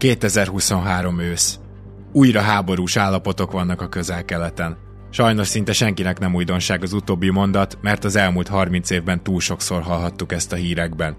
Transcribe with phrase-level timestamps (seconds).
[0.00, 1.58] 2023 ősz.
[2.12, 4.76] Újra háborús állapotok vannak a közel-keleten.
[5.10, 9.82] Sajnos szinte senkinek nem újdonság az utóbbi mondat, mert az elmúlt 30 évben túl sokszor
[9.82, 11.16] hallhattuk ezt a hírekben.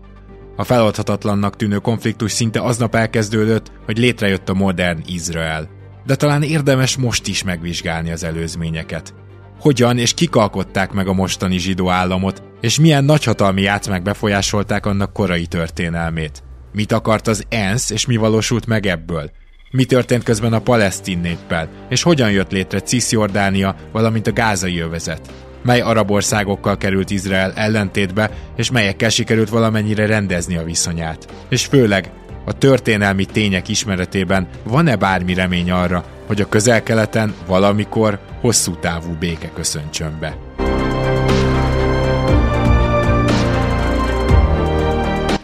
[0.55, 5.70] A feloldhatatlannak tűnő konfliktus szinte aznap elkezdődött, hogy létrejött a modern Izrael.
[6.05, 9.13] De talán érdemes most is megvizsgálni az előzményeket.
[9.59, 15.13] Hogyan és kik alkották meg a mostani zsidó államot, és milyen nagyhatalmi játszmák befolyásolták annak
[15.13, 16.43] korai történelmét.
[16.73, 19.31] Mit akart az ENSZ, és mi valósult meg ebből?
[19.71, 25.34] Mi történt közben a palesztin néppel, és hogyan jött létre Cisjordánia, valamint a gázai övezet?
[25.63, 31.34] Mely arab országokkal került Izrael ellentétbe, és melyekkel sikerült valamennyire rendezni a viszonyát?
[31.49, 32.11] És főleg,
[32.45, 39.49] a történelmi tények ismeretében van-e bármi remény arra, hogy a közel-keleten valamikor hosszú távú béke
[39.53, 40.38] köszöntsön be?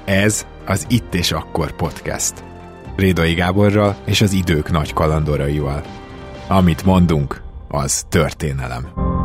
[0.06, 2.44] Ez az Itt és Akkor podcast.
[2.96, 5.84] Rédai Gáborral és az idők nagy kalandoraival.
[6.48, 9.17] Amit mondunk, az történelem.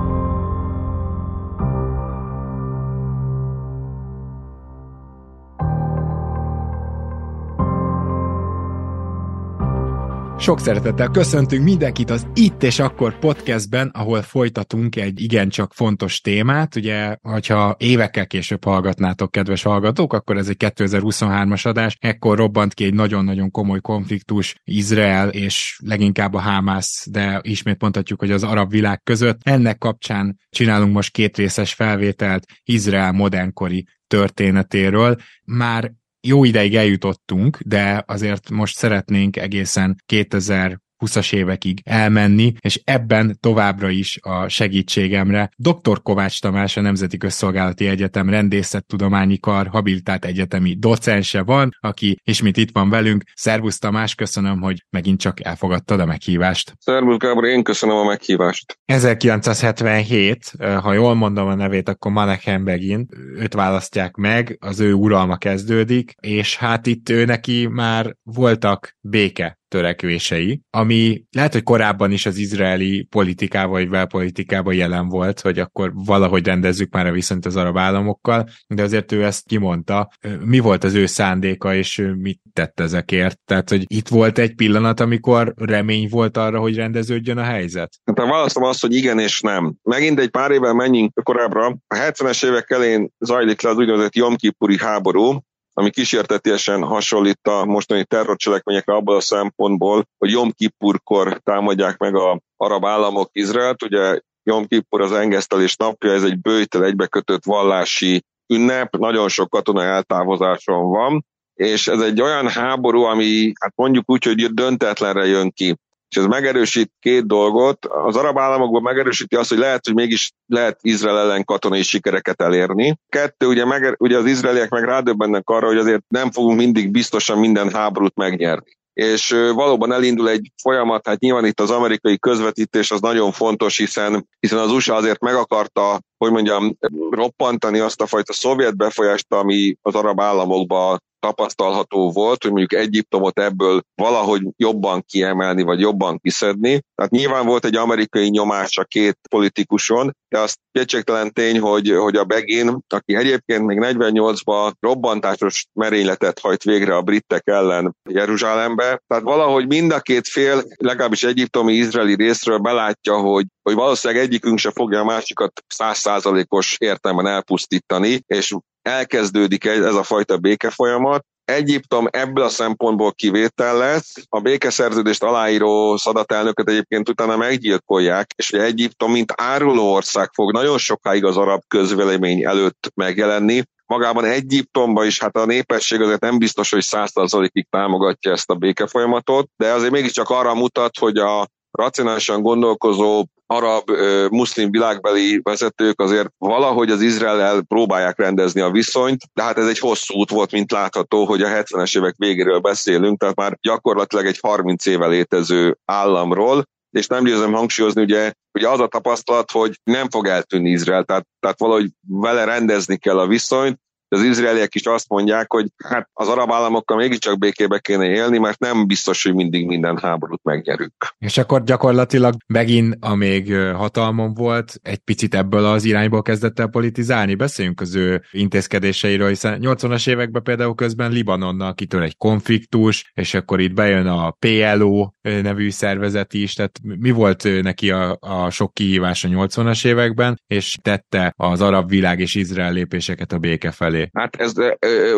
[10.43, 16.77] Sok szeretettel köszöntünk mindenkit az Itt és Akkor podcastben, ahol folytatunk egy igencsak fontos témát.
[16.77, 21.97] Ugye, hogyha évekkel később hallgatnátok, kedves hallgatók, akkor ez egy 2023-as adás.
[22.01, 28.21] Ekkor robbant ki egy nagyon-nagyon komoly konfliktus Izrael és leginkább a Hamász, de ismét mondhatjuk,
[28.21, 29.41] hogy az arab világ között.
[29.43, 35.17] Ennek kapcsán csinálunk most két részes felvételt Izrael modernkori történetéről.
[35.45, 35.93] Már
[36.27, 43.89] jó ideig eljutottunk, de azért most szeretnénk egészen 2000 20-as évekig elmenni, és ebben továbbra
[43.89, 46.03] is a segítségemre dr.
[46.03, 52.71] Kovács Tamás, a Nemzeti Közszolgálati Egyetem Rendészettudományi Kar habilitált egyetemi docense van, aki ismét itt
[52.73, 53.23] van velünk.
[53.35, 56.75] Szervusz Tamás, köszönöm, hogy megint csak elfogadtad a meghívást.
[56.79, 58.79] Szervusz Gábor, én köszönöm a meghívást.
[58.85, 60.53] 1977,
[60.83, 66.15] ha jól mondom a nevét, akkor Manekhen Begin, őt választják meg, az ő uralma kezdődik,
[66.21, 72.37] és hát itt ő neki már voltak béke törekvései, ami lehet, hogy korábban is az
[72.37, 77.79] izraeli politikában vagy belpolitikában jelen volt, hogy akkor valahogy rendezzük már a viszont az arab
[77.79, 80.09] államokkal, de azért ő ezt kimondta.
[80.45, 83.39] Mi volt az ő szándéka, és mit tett ezekért?
[83.45, 87.95] Tehát, hogy itt volt egy pillanat, amikor remény volt arra, hogy rendeződjön a helyzet?
[88.05, 89.75] Hát a választom azt, hogy igen és nem.
[89.83, 91.67] Megint egy pár évvel menjünk korábbra.
[91.87, 94.35] A 70-es évek elén zajlik le az úgynevezett Jom
[94.79, 95.41] háború,
[95.75, 102.41] ami kísértetiesen hasonlít a mostani terrorcselekményekre abból a szempontból, hogy Jom Kippurkor támadják meg a
[102.57, 103.83] arab államok Izraelt.
[103.83, 109.87] Ugye Jom Kippur az engesztelés napja, ez egy bőjtel egybekötött vallási ünnep, nagyon sok katonai
[109.87, 111.25] eltávozáson van,
[111.55, 115.77] és ez egy olyan háború, ami hát mondjuk úgy, hogy döntetlenre jön ki
[116.13, 117.87] és ez megerősít két dolgot.
[117.87, 122.99] Az arab államokban megerősíti azt, hogy lehet, hogy mégis lehet Izrael ellen katonai sikereket elérni.
[123.09, 127.39] Kettő, ugye, meg, ugye az izraeliek meg rádöbbennek arra, hogy azért nem fogunk mindig biztosan
[127.39, 133.01] minden háborút megnyerni és valóban elindul egy folyamat, hát nyilván itt az amerikai közvetítés az
[133.01, 136.77] nagyon fontos, hiszen, hiszen az USA azért meg akarta, hogy mondjam,
[137.11, 143.39] roppantani azt a fajta szovjet befolyást, ami az arab államokba tapasztalható volt, hogy mondjuk Egyiptomot
[143.39, 146.83] ebből valahogy jobban kiemelni, vagy jobban kiszedni.
[146.95, 152.17] Tehát nyilván volt egy amerikai nyomás a két politikuson, de az kétségtelen tény, hogy, hogy
[152.17, 159.25] a Begin, aki egyébként még 48-ban robbantásos merényletet hajt végre a britek ellen Jeruzsálembe, tehát
[159.25, 164.71] valahogy mind a két fél, legalábbis egyiptomi, izraeli részről belátja, hogy hogy valószínűleg egyikünk se
[164.71, 171.25] fogja a másikat százszázalékos értelemben elpusztítani, és elkezdődik ez a fajta békefolyamat.
[171.45, 174.15] Egyiptom ebből a szempontból kivétel lesz.
[174.29, 180.79] A békeszerződést aláíró szadatelnököt egyébként utána meggyilkolják, és hogy Egyiptom, mint áruló ország fog nagyon
[180.79, 183.63] sokáig az arab közvélemény előtt megjelenni.
[183.87, 189.49] Magában Egyiptomban is, hát a népesség azért nem biztos, hogy százszerzalékig támogatja ezt a békefolyamatot,
[189.57, 193.91] de azért mégiscsak arra mutat, hogy a racionálisan gondolkozó arab,
[194.31, 199.79] muszlim világbeli vezetők azért valahogy az Izrael próbálják rendezni a viszonyt, de hát ez egy
[199.79, 204.39] hosszú út volt, mint látható, hogy a 70-es évek végéről beszélünk, tehát már gyakorlatilag egy
[204.41, 210.11] 30 éve létező államról, és nem győzöm hangsúlyozni, ugye, ugye az a tapasztalat, hogy nem
[210.11, 213.81] fog eltűnni Izrael, tehát, tehát valahogy vele rendezni kell a viszonyt,
[214.13, 218.59] az izraeliek is azt mondják, hogy hát az arab államokkal mégiscsak békébe kéne élni, mert
[218.59, 220.93] nem biztos, hogy mindig minden háborút megnyerünk.
[221.19, 227.35] És akkor gyakorlatilag megint, amíg hatalmon volt, egy picit ebből az irányból kezdett el politizálni.
[227.35, 233.61] Beszéljünk az ő intézkedéseiről, hiszen 80-as években például közben Libanonnal kitör egy konfliktus, és akkor
[233.61, 239.25] itt bejön a PLO nevű szervezet is, tehát mi volt neki a, a sok kihívás
[239.25, 244.02] a 80-as években, és tette az arab világ és Izrael lépéseket a béke felé?
[244.13, 244.53] Hát ez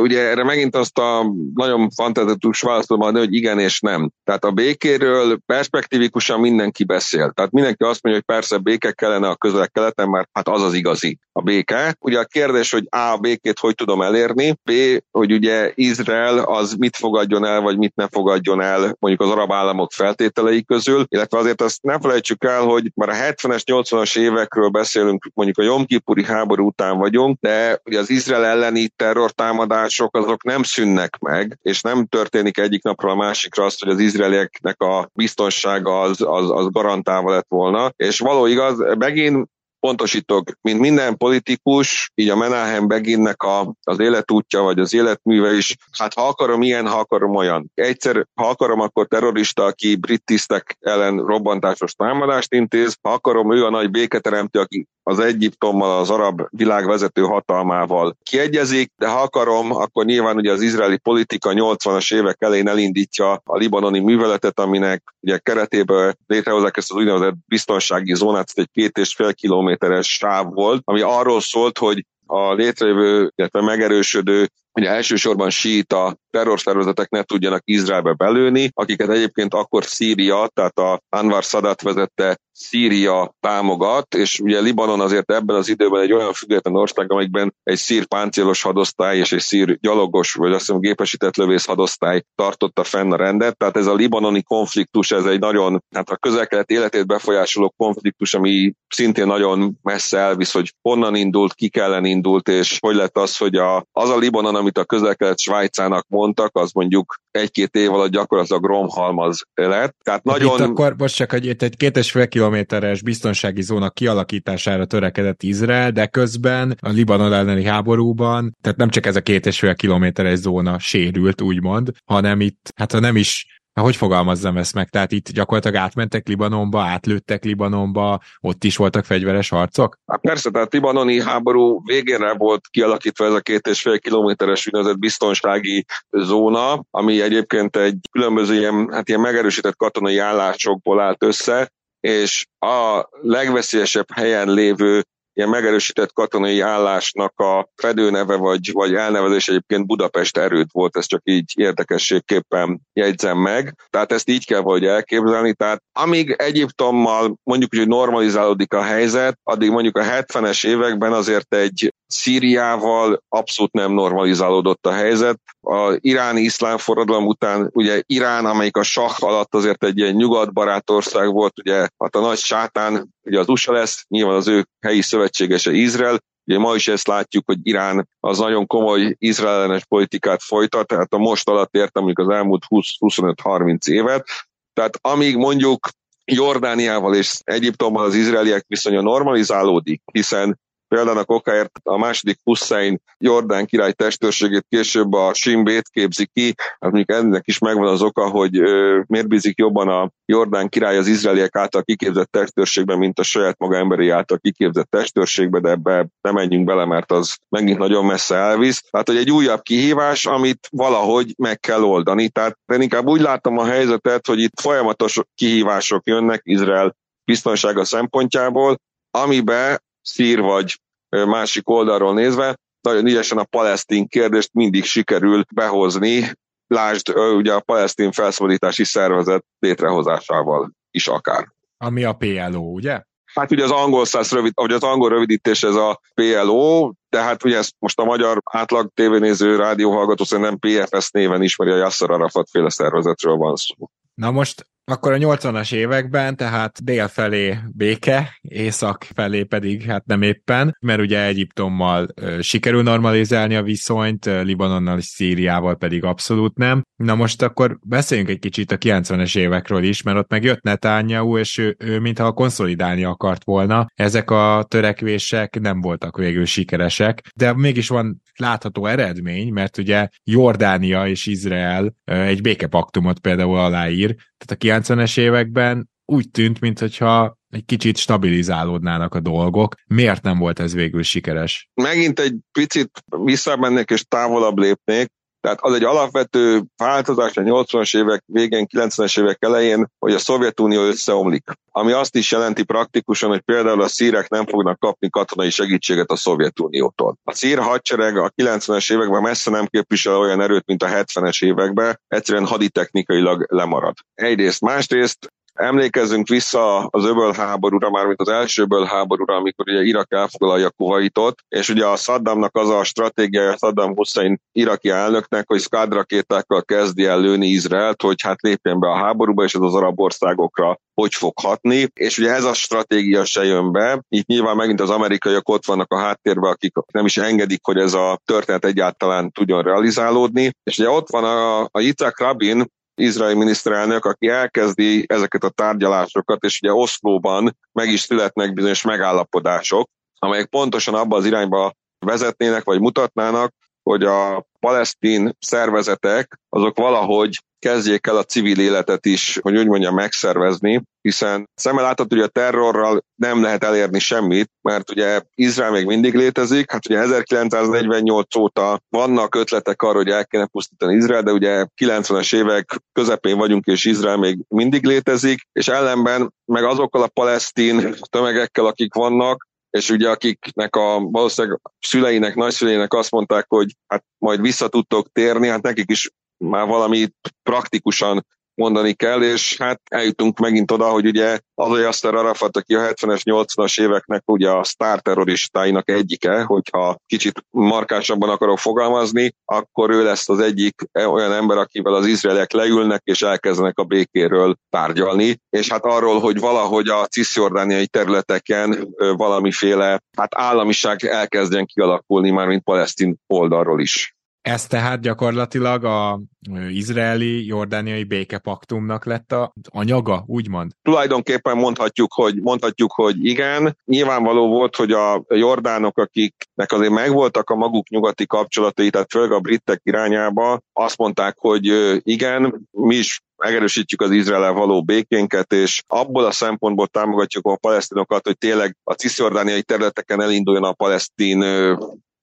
[0.00, 4.10] ugye erre megint azt a nagyon fantasztikus választ adni, hogy igen és nem.
[4.25, 7.32] Tehát a békéről perspektívikusan mindenki beszél.
[7.34, 11.19] Tehát mindenki azt mondja, hogy persze béke kellene a közel-keleten, mert hát az az igazi
[11.32, 11.96] a béke.
[12.00, 14.72] Ugye a kérdés, hogy A, a békét hogy tudom elérni, B,
[15.10, 19.52] hogy ugye Izrael az mit fogadjon el, vagy mit ne fogadjon el mondjuk az arab
[19.52, 24.69] államok feltételei közül, illetve azért azt ne felejtsük el, hogy már a 70-es, 80-as évekről
[24.69, 30.62] beszélünk, mondjuk a Jomkipuri háború után vagyunk, de ugye az Izrael elleni terrortámadások azok nem
[30.62, 36.00] szűnnek meg, és nem történik egyik napról a másikra azt, hogy az izraelieknek a biztonsága
[36.00, 37.92] az, az, az garantálva lett volna.
[37.96, 39.48] És való igaz, megint
[39.80, 45.76] pontosítok, mint minden politikus, így a Menahem Beginnek a, az életútja, vagy az életműve is,
[45.98, 47.70] hát ha akarom ilyen, ha akarom olyan.
[47.74, 53.64] Egyszer, ha akarom, akkor terrorista, aki brit tisztek ellen robbantásos támadást intéz, ha akarom, ő
[53.64, 59.72] a nagy béketeremtő, aki az Egyiptommal, az arab világ vezető hatalmával kiegyezik, de ha akarom,
[59.72, 65.38] akkor nyilván ugye az izraeli politika 80-as évek elején elindítja a libanoni műveletet, aminek ugye
[65.38, 71.00] keretében létrehozzák ezt az úgynevezett biztonsági zónát, egy két és fél kilométeres sáv volt, ami
[71.00, 78.70] arról szólt, hogy a létrejövő, illetve megerősödő ugye elsősorban síita terrorszervezetek ne tudjanak Izraelbe belőni,
[78.72, 85.32] akiket egyébként akkor Szíria, tehát a Anwar Sadat vezette Szíria támogat, és ugye Libanon azért
[85.32, 89.78] ebben az időben egy olyan független ország, amikben egy szír páncélos hadosztály és egy szír
[89.80, 94.42] gyalogos, vagy azt hiszem gépesített lövész hadosztály tartotta fenn a rendet, tehát ez a libanoni
[94.42, 100.52] konfliktus, ez egy nagyon, hát a közel életét befolyásoló konfliktus, ami szintén nagyon messze elvisz,
[100.52, 104.54] hogy honnan indult, ki kellen indult, és hogy lett az, hogy a, az a Libanon,
[104.64, 109.96] amit a közel-kelet Svájcának mondtak, az mondjuk egy-két év alatt gyakorlatilag romhalmaz lett.
[110.02, 110.55] Tehát nagyon...
[110.55, 115.90] Itt akkor most csak egy, egy két és fél kilométeres biztonsági zóna kialakítására törekedett Izrael,
[115.90, 120.38] de közben a Libanon elleni háborúban, tehát nem csak ez a két és fél kilométeres
[120.38, 123.46] zóna sérült, úgymond, hanem itt, hát ha nem is
[123.80, 124.88] hogy fogalmazzam ezt meg?
[124.88, 129.98] Tehát itt gyakorlatilag átmentek Libanonba, átlőttek Libanonba, ott is voltak fegyveres harcok?
[130.06, 134.98] Hát persze, tehát libanoni háború végére volt kialakítva ez a két és fél kilométeres úgynevezett
[134.98, 142.46] biztonsági zóna, ami egyébként egy különböző ilyen, hát ilyen megerősített katonai állásokból állt össze, és
[142.58, 145.02] a legveszélyesebb helyen lévő
[145.34, 151.20] ilyen megerősített katonai állásnak a fedőneve vagy, vagy elnevezés egyébként Budapest erőd volt, ez csak
[151.25, 153.75] így érdekességképpen jegyzem meg.
[153.90, 155.54] Tehát ezt így kell vagy elképzelni.
[155.54, 161.94] Tehát amíg Egyiptommal mondjuk, hogy normalizálódik a helyzet, addig mondjuk a 70-es években azért egy
[162.14, 165.40] Szíriával abszolút nem normalizálódott a helyzet.
[165.61, 170.90] A iráni iszlám forradalom után ugye Irán, amelyik a sah alatt azért egy ilyen nyugatbarát
[170.90, 175.02] ország volt, ugye hát a nagy sátán, ugye az USA lesz, nyilván az ő helyi
[175.02, 180.87] szövetségese Izrael, Ugye ma is ezt látjuk, hogy Irán az nagyon komoly izraelenes politikát folytat,
[180.87, 184.28] tehát a most alatt értem mondjuk az elmúlt 20-25-30 évet.
[184.72, 185.88] Tehát amíg mondjuk
[186.25, 190.58] Jordániával és Egyiptommal az izraeliek viszonya normalizálódik, hiszen
[190.94, 197.10] Példának okáért a második Hussein Jordán király testőrségét később a Simbét képzi ki, hát mondjuk
[197.10, 201.56] ennek is megvan az oka, hogy ö, miért bízik jobban a Jordán király az izraeliek
[201.56, 206.65] által kiképzett testőrségben, mint a saját maga emberi által kiképzett testőrségbe, de ebbe nem menjünk
[206.65, 208.82] bele, mert az megint nagyon messze elvisz.
[208.91, 212.29] Tehát, hogy egy újabb kihívás, amit valahogy meg kell oldani.
[212.29, 218.77] Tehát én inkább úgy látom a helyzetet, hogy itt folyamatos kihívások jönnek Izrael biztonsága szempontjából,
[219.10, 220.79] amibe szír vagy
[221.26, 226.32] másik oldalról nézve, nagyon ügyesen a palesztin kérdést mindig sikerül behozni,
[226.66, 231.52] lásd ugye a palesztin felszabadítási szervezet létrehozásával is akár.
[231.76, 233.02] Ami a PLO, ugye?
[233.34, 237.56] Hát ugye az angol száz rövid, vagy az angol rövidítés ez a PLO, tehát ugye
[237.56, 242.70] ezt most a magyar átlag tévénéző rádióhallgató szerintem PFS néven ismeri a Yasser Arafat féle
[242.70, 243.74] szervezetről van szó.
[244.14, 250.22] Na most akkor a 80-as években, tehát dél felé béke, észak felé pedig hát nem
[250.22, 252.08] éppen, mert ugye Egyiptommal
[252.41, 256.82] sikerül normalizálni a viszonyt, Libanonnal és Szíriával pedig abszolút nem.
[256.96, 261.58] Na most akkor beszéljünk egy kicsit a 90-es évekről is, mert ott megjött Netanyahu, és
[261.58, 263.86] ő, ő mintha konszolidálni akart volna.
[263.94, 271.08] Ezek a törekvések nem voltak végül sikeresek, de mégis van látható eredmény, mert ugye Jordánia
[271.08, 277.96] és Izrael egy békepaktumot például aláír, tehát a 90-es években úgy tűnt, mintha egy kicsit
[277.96, 279.74] stabilizálódnának a dolgok.
[279.86, 281.70] Miért nem volt ez végül sikeres?
[281.74, 282.91] Megint egy picit
[283.24, 285.06] visszamennék és távolabb lépnék.
[285.44, 290.82] Tehát az egy alapvető változás a 80-as évek végén, 90-es évek elején, hogy a Szovjetunió
[290.82, 291.44] összeomlik.
[291.70, 296.17] Ami azt is jelenti praktikusan, hogy például a szírek nem fognak kapni katonai segítséget a
[296.17, 297.17] Szovjetuniótól.
[297.24, 302.01] A szír hadsereg a 90-es években messze nem képvisel olyan erőt, mint a 70-es években,
[302.08, 303.94] egyszerűen haditechnikailag lemarad.
[304.15, 309.82] Egyrészt, másrészt Emlékezzünk vissza az öböl háborúra, már mint az első öböl háborúra, amikor ugye
[309.82, 315.58] Irak elfoglalja Kuwaitot, és ugye a Saddamnak az a stratégiája, Saddam Hussein iraki elnöknek, hogy
[315.58, 320.01] szkádrakétákkal kezdi el lőni Izraelt, hogy hát lépjen be a háborúba, és ez az arab
[320.01, 324.05] országokra hogy fog hatni, és ugye ez a stratégia se jön be.
[324.08, 327.94] Itt nyilván megint az amerikaiak ott vannak a háttérben, akik nem is engedik, hogy ez
[327.94, 330.51] a történet egyáltalán tudjon realizálódni.
[330.63, 336.44] És ugye ott van a, a Yitzhak Rabin, izraeli miniszterelnök, aki elkezdi ezeket a tárgyalásokat,
[336.44, 342.81] és ugye Oszlóban meg is születnek bizonyos megállapodások, amelyek pontosan abba az irányba vezetnének, vagy
[342.81, 349.67] mutatnának, hogy a palesztin szervezetek azok valahogy kezdjék el a civil életet is, hogy úgy
[349.67, 355.70] mondjam, megszervezni, hiszen szemmel láthat, hogy a terrorral nem lehet elérni semmit, mert ugye Izrael
[355.70, 361.22] még mindig létezik, hát ugye 1948 óta vannak ötletek arra, hogy el kéne pusztítani Izrael,
[361.22, 367.03] de ugye 90-es évek közepén vagyunk, és Izrael még mindig létezik, és ellenben meg azokkal
[367.03, 369.46] a palesztin tömegekkel, akik vannak,
[369.78, 375.48] és ugye akiknek a valószínűleg szüleinek, nagyszüleinek azt mondták, hogy hát majd vissza tudtok térni,
[375.48, 377.08] hát nekik is már valami
[377.43, 382.81] praktikusan mondani kell, és hát eljutunk megint oda, hogy ugye az Yasser Arafat, aki a
[382.81, 390.05] 70-es, 80-as éveknek ugye a sztár terroristáinak egyike, hogyha kicsit markásabban akarok fogalmazni, akkor ő
[390.05, 395.69] lesz az egyik olyan ember, akivel az izraelek leülnek és elkezdenek a békéről tárgyalni, és
[395.70, 403.17] hát arról, hogy valahogy a cisziordániai területeken valamiféle hát államiság elkezdjen kialakulni már, mint palesztin
[403.27, 404.13] oldalról is.
[404.44, 406.20] Ez tehát gyakorlatilag a
[406.69, 410.72] izraeli, jordániai békepaktumnak lett a anyaga, úgymond?
[410.82, 413.79] Tulajdonképpen mondhatjuk, hogy, mondhatjuk, hogy igen.
[413.84, 419.41] Nyilvánvaló volt, hogy a jordánok, akiknek azért megvoltak a maguk nyugati kapcsolatai, tehát főleg a
[419.41, 426.24] britek irányába, azt mondták, hogy igen, mi is megerősítjük az Izrael való békénket, és abból
[426.24, 431.44] a szempontból támogatjuk a palesztinokat, hogy tényleg a cisziordániai területeken elinduljon a palesztin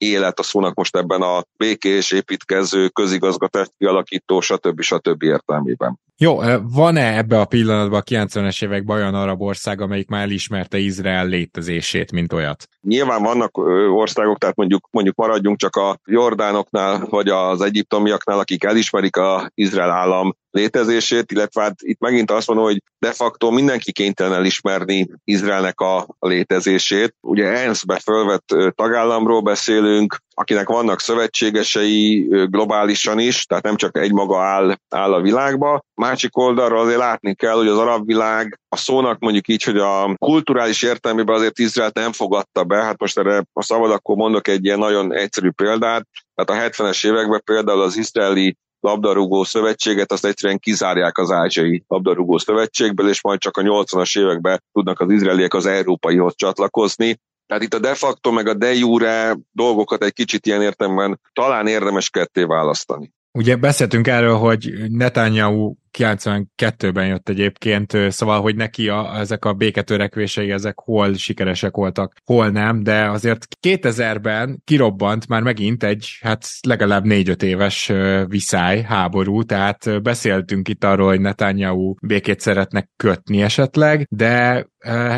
[0.02, 4.82] élet a szónak most ebben a békés, építkező, közigazgatás kialakító, stb.
[4.82, 5.24] stb.
[5.24, 6.00] értelmében.
[6.18, 11.28] Jó, van-e ebbe a pillanatban a 90-es években olyan arab ország, amelyik már elismerte Izrael
[11.28, 12.68] létezését, mint olyat?
[12.82, 13.58] Nyilván vannak
[13.94, 19.90] országok, tehát mondjuk, mondjuk maradjunk csak a jordánoknál, vagy az egyiptomiaknál, akik elismerik a Izrael
[19.90, 25.80] állam létezését, illetve hát itt megint azt mondom, hogy de facto mindenki kénytelen elismerni Izraelnek
[25.80, 27.16] a létezését.
[27.22, 34.42] Ugye ENSZ-be fölvett tagállamról beszélünk, akinek vannak szövetségesei globálisan is, tehát nem csak egy maga
[34.42, 35.84] áll, áll a világba.
[35.94, 40.16] Másik oldalról azért látni kell, hogy az arab világ a szónak mondjuk így, hogy a
[40.16, 42.76] kulturális értelmében azért Izraelt nem fogadta be.
[42.76, 46.08] Hát most erre a szabad akkor mondok egy ilyen nagyon egyszerű példát.
[46.36, 52.38] Tehát a 70-es években például az izraeli labdarúgó szövetséget, azt egyszerűen kizárják az ázsiai labdarúgó
[52.38, 57.20] szövetségből, és majd csak a 80-as években tudnak az izraeliek az európaihoz csatlakozni.
[57.52, 61.68] Tehát itt a de facto meg a de jure dolgokat egy kicsit ilyen értemben talán
[61.68, 63.14] érdemes ketté választani.
[63.34, 70.52] Ugye beszéltünk erről, hogy Netanyahu 92-ben jött egyébként, szóval, hogy neki a, ezek a béketörekvései,
[70.52, 77.04] ezek hol sikeresek voltak, hol nem, de azért 2000-ben kirobbant már megint egy, hát legalább
[77.08, 77.92] 4-5 éves
[78.28, 84.66] viszály, háború, tehát beszéltünk itt arról, hogy Netanyahu békét szeretnek kötni esetleg, de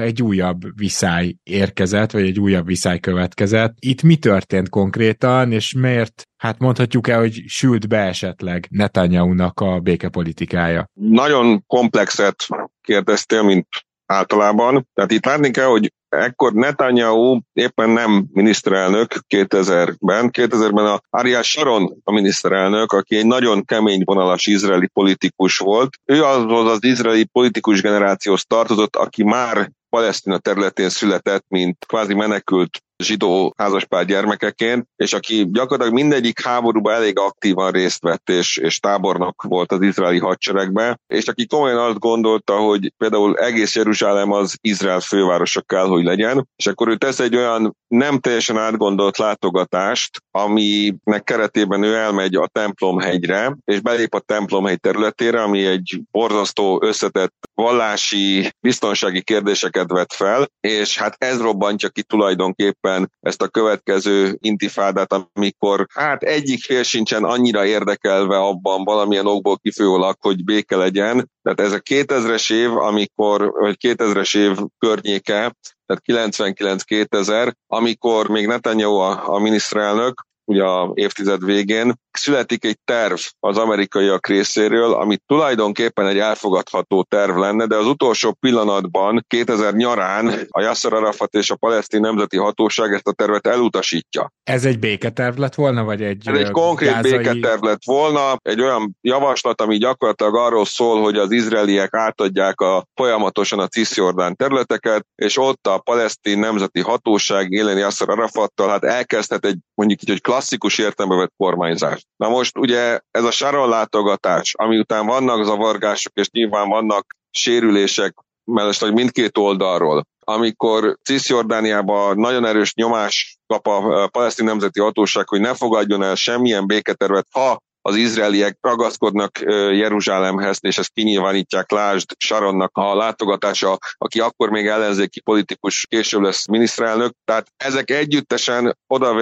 [0.02, 3.76] egy újabb viszály érkezett, vagy egy újabb viszály következett.
[3.80, 9.80] Itt mi történt konkrétan, és miért, hát mondhatjuk el, hogy sült be esetleg Netanyahu-nak a
[9.80, 10.12] békepolitikája?
[10.34, 10.90] politikája?
[10.94, 12.36] Nagyon komplexet
[12.82, 13.68] kérdeztél, mint
[14.06, 14.88] általában.
[14.94, 20.30] Tehát itt látni kell, hogy ekkor Netanyahu éppen nem miniszterelnök 2000-ben.
[20.34, 25.98] 2000-ben a Arias Sharon a miniszterelnök, aki egy nagyon kemény vonalas izraeli politikus volt.
[26.06, 32.84] Ő az az izraeli politikus generációhoz tartozott, aki már Palesztina területén született, mint kvázi menekült
[33.04, 39.42] zsidó házaspár gyermekeként, és aki gyakorlatilag mindegyik háborúban elég aktívan részt vett, és, és tábornok
[39.42, 45.00] volt az izraeli hadseregben, és aki komolyan azt gondolta, hogy például egész Jeruzsálem az Izrael
[45.00, 51.24] fővárosa kell, hogy legyen, és akkor ő tesz egy olyan nem teljesen átgondolt látogatást, aminek
[51.24, 58.52] keretében ő elmegy a templomhegyre, és belép a templomhegy területére, ami egy borzasztó összetett vallási,
[58.60, 65.86] biztonsági kérdéseket vet fel, és hát ez robbantja ki tulajdonképpen ezt a következő intifádát, amikor
[65.94, 71.30] hát egyik fél sincsen annyira érdekelve abban valamilyen okból kifolyólag, hogy béke legyen.
[71.42, 75.56] Tehát ez a 2000-es év, amikor, vagy 2000-es év környéke,
[75.86, 83.20] tehát 99-2000, amikor még Netanyahu a, a miniszterelnök, ugye a évtized végén, születik egy terv
[83.40, 90.48] az amerikaiak részéről, ami tulajdonképpen egy elfogadható terv lenne, de az utolsó pillanatban 2000 nyarán
[90.50, 94.32] a Yasser Arafat és a palesztin nemzeti hatóság ezt a tervet elutasítja.
[94.44, 97.12] Ez egy béketerv lett volna, vagy egy Ez egy konkrét gázai...
[97.12, 102.86] béketerv lett volna, egy olyan javaslat, ami gyakorlatilag arról szól, hogy az izraeliek átadják a
[102.96, 109.46] folyamatosan a Cisjordán területeket, és ott a palesztin nemzeti hatóság élen Yasser Arafattal hát elkezdhet
[109.46, 112.06] egy mondjuk így, hogy klasszikus értelembe vett kormányzás.
[112.16, 118.14] Na most ugye ez a Sharon látogatás, ami után vannak zavargások, és nyilván vannak sérülések
[118.44, 125.54] mellesleg mindkét oldalról, amikor Cisjordániában nagyon erős nyomás kap a palesztin nemzeti hatóság, hogy ne
[125.54, 129.40] fogadjon el semmilyen béketervet, ha az izraeliek ragaszkodnak
[129.72, 136.48] Jeruzsálemhez, és ezt kinyilvánítják, lásd Sharonnak a látogatása, aki akkor még ellenzéki politikus, később lesz
[136.48, 137.14] miniszterelnök.
[137.26, 139.14] Tehát ezek együttesen oda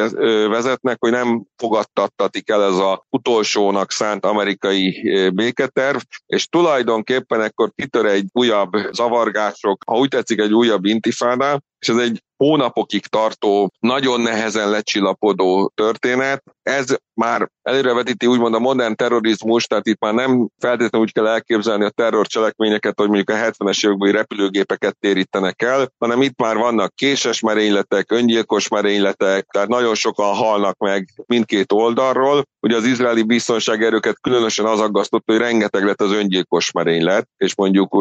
[0.50, 5.02] vezetnek, hogy nem fogadtattatik el ez a utolsónak szánt amerikai
[5.34, 11.90] béketerv, és tulajdonképpen ekkor kitör egy újabb zavargások, ha úgy tetszik, egy újabb intifádá, és
[11.90, 16.44] ez egy hónapokig tartó, nagyon nehezen lecsillapodó történet.
[16.64, 21.84] Ez már előrevetíti úgymond a modern terrorizmus, tehát itt már nem feltétlenül úgy kell elképzelni
[21.84, 27.40] a terrorcselekményeket, hogy mondjuk a 70-es évekbeli repülőgépeket térítenek el, hanem itt már vannak késes
[27.40, 32.44] merényletek, öngyilkos merényletek, tehát nagyon sokan halnak meg mindkét oldalról.
[32.60, 37.94] Ugye az izraeli biztonságerőket különösen az aggasztott, hogy rengeteg lett az öngyilkos merénylet, és mondjuk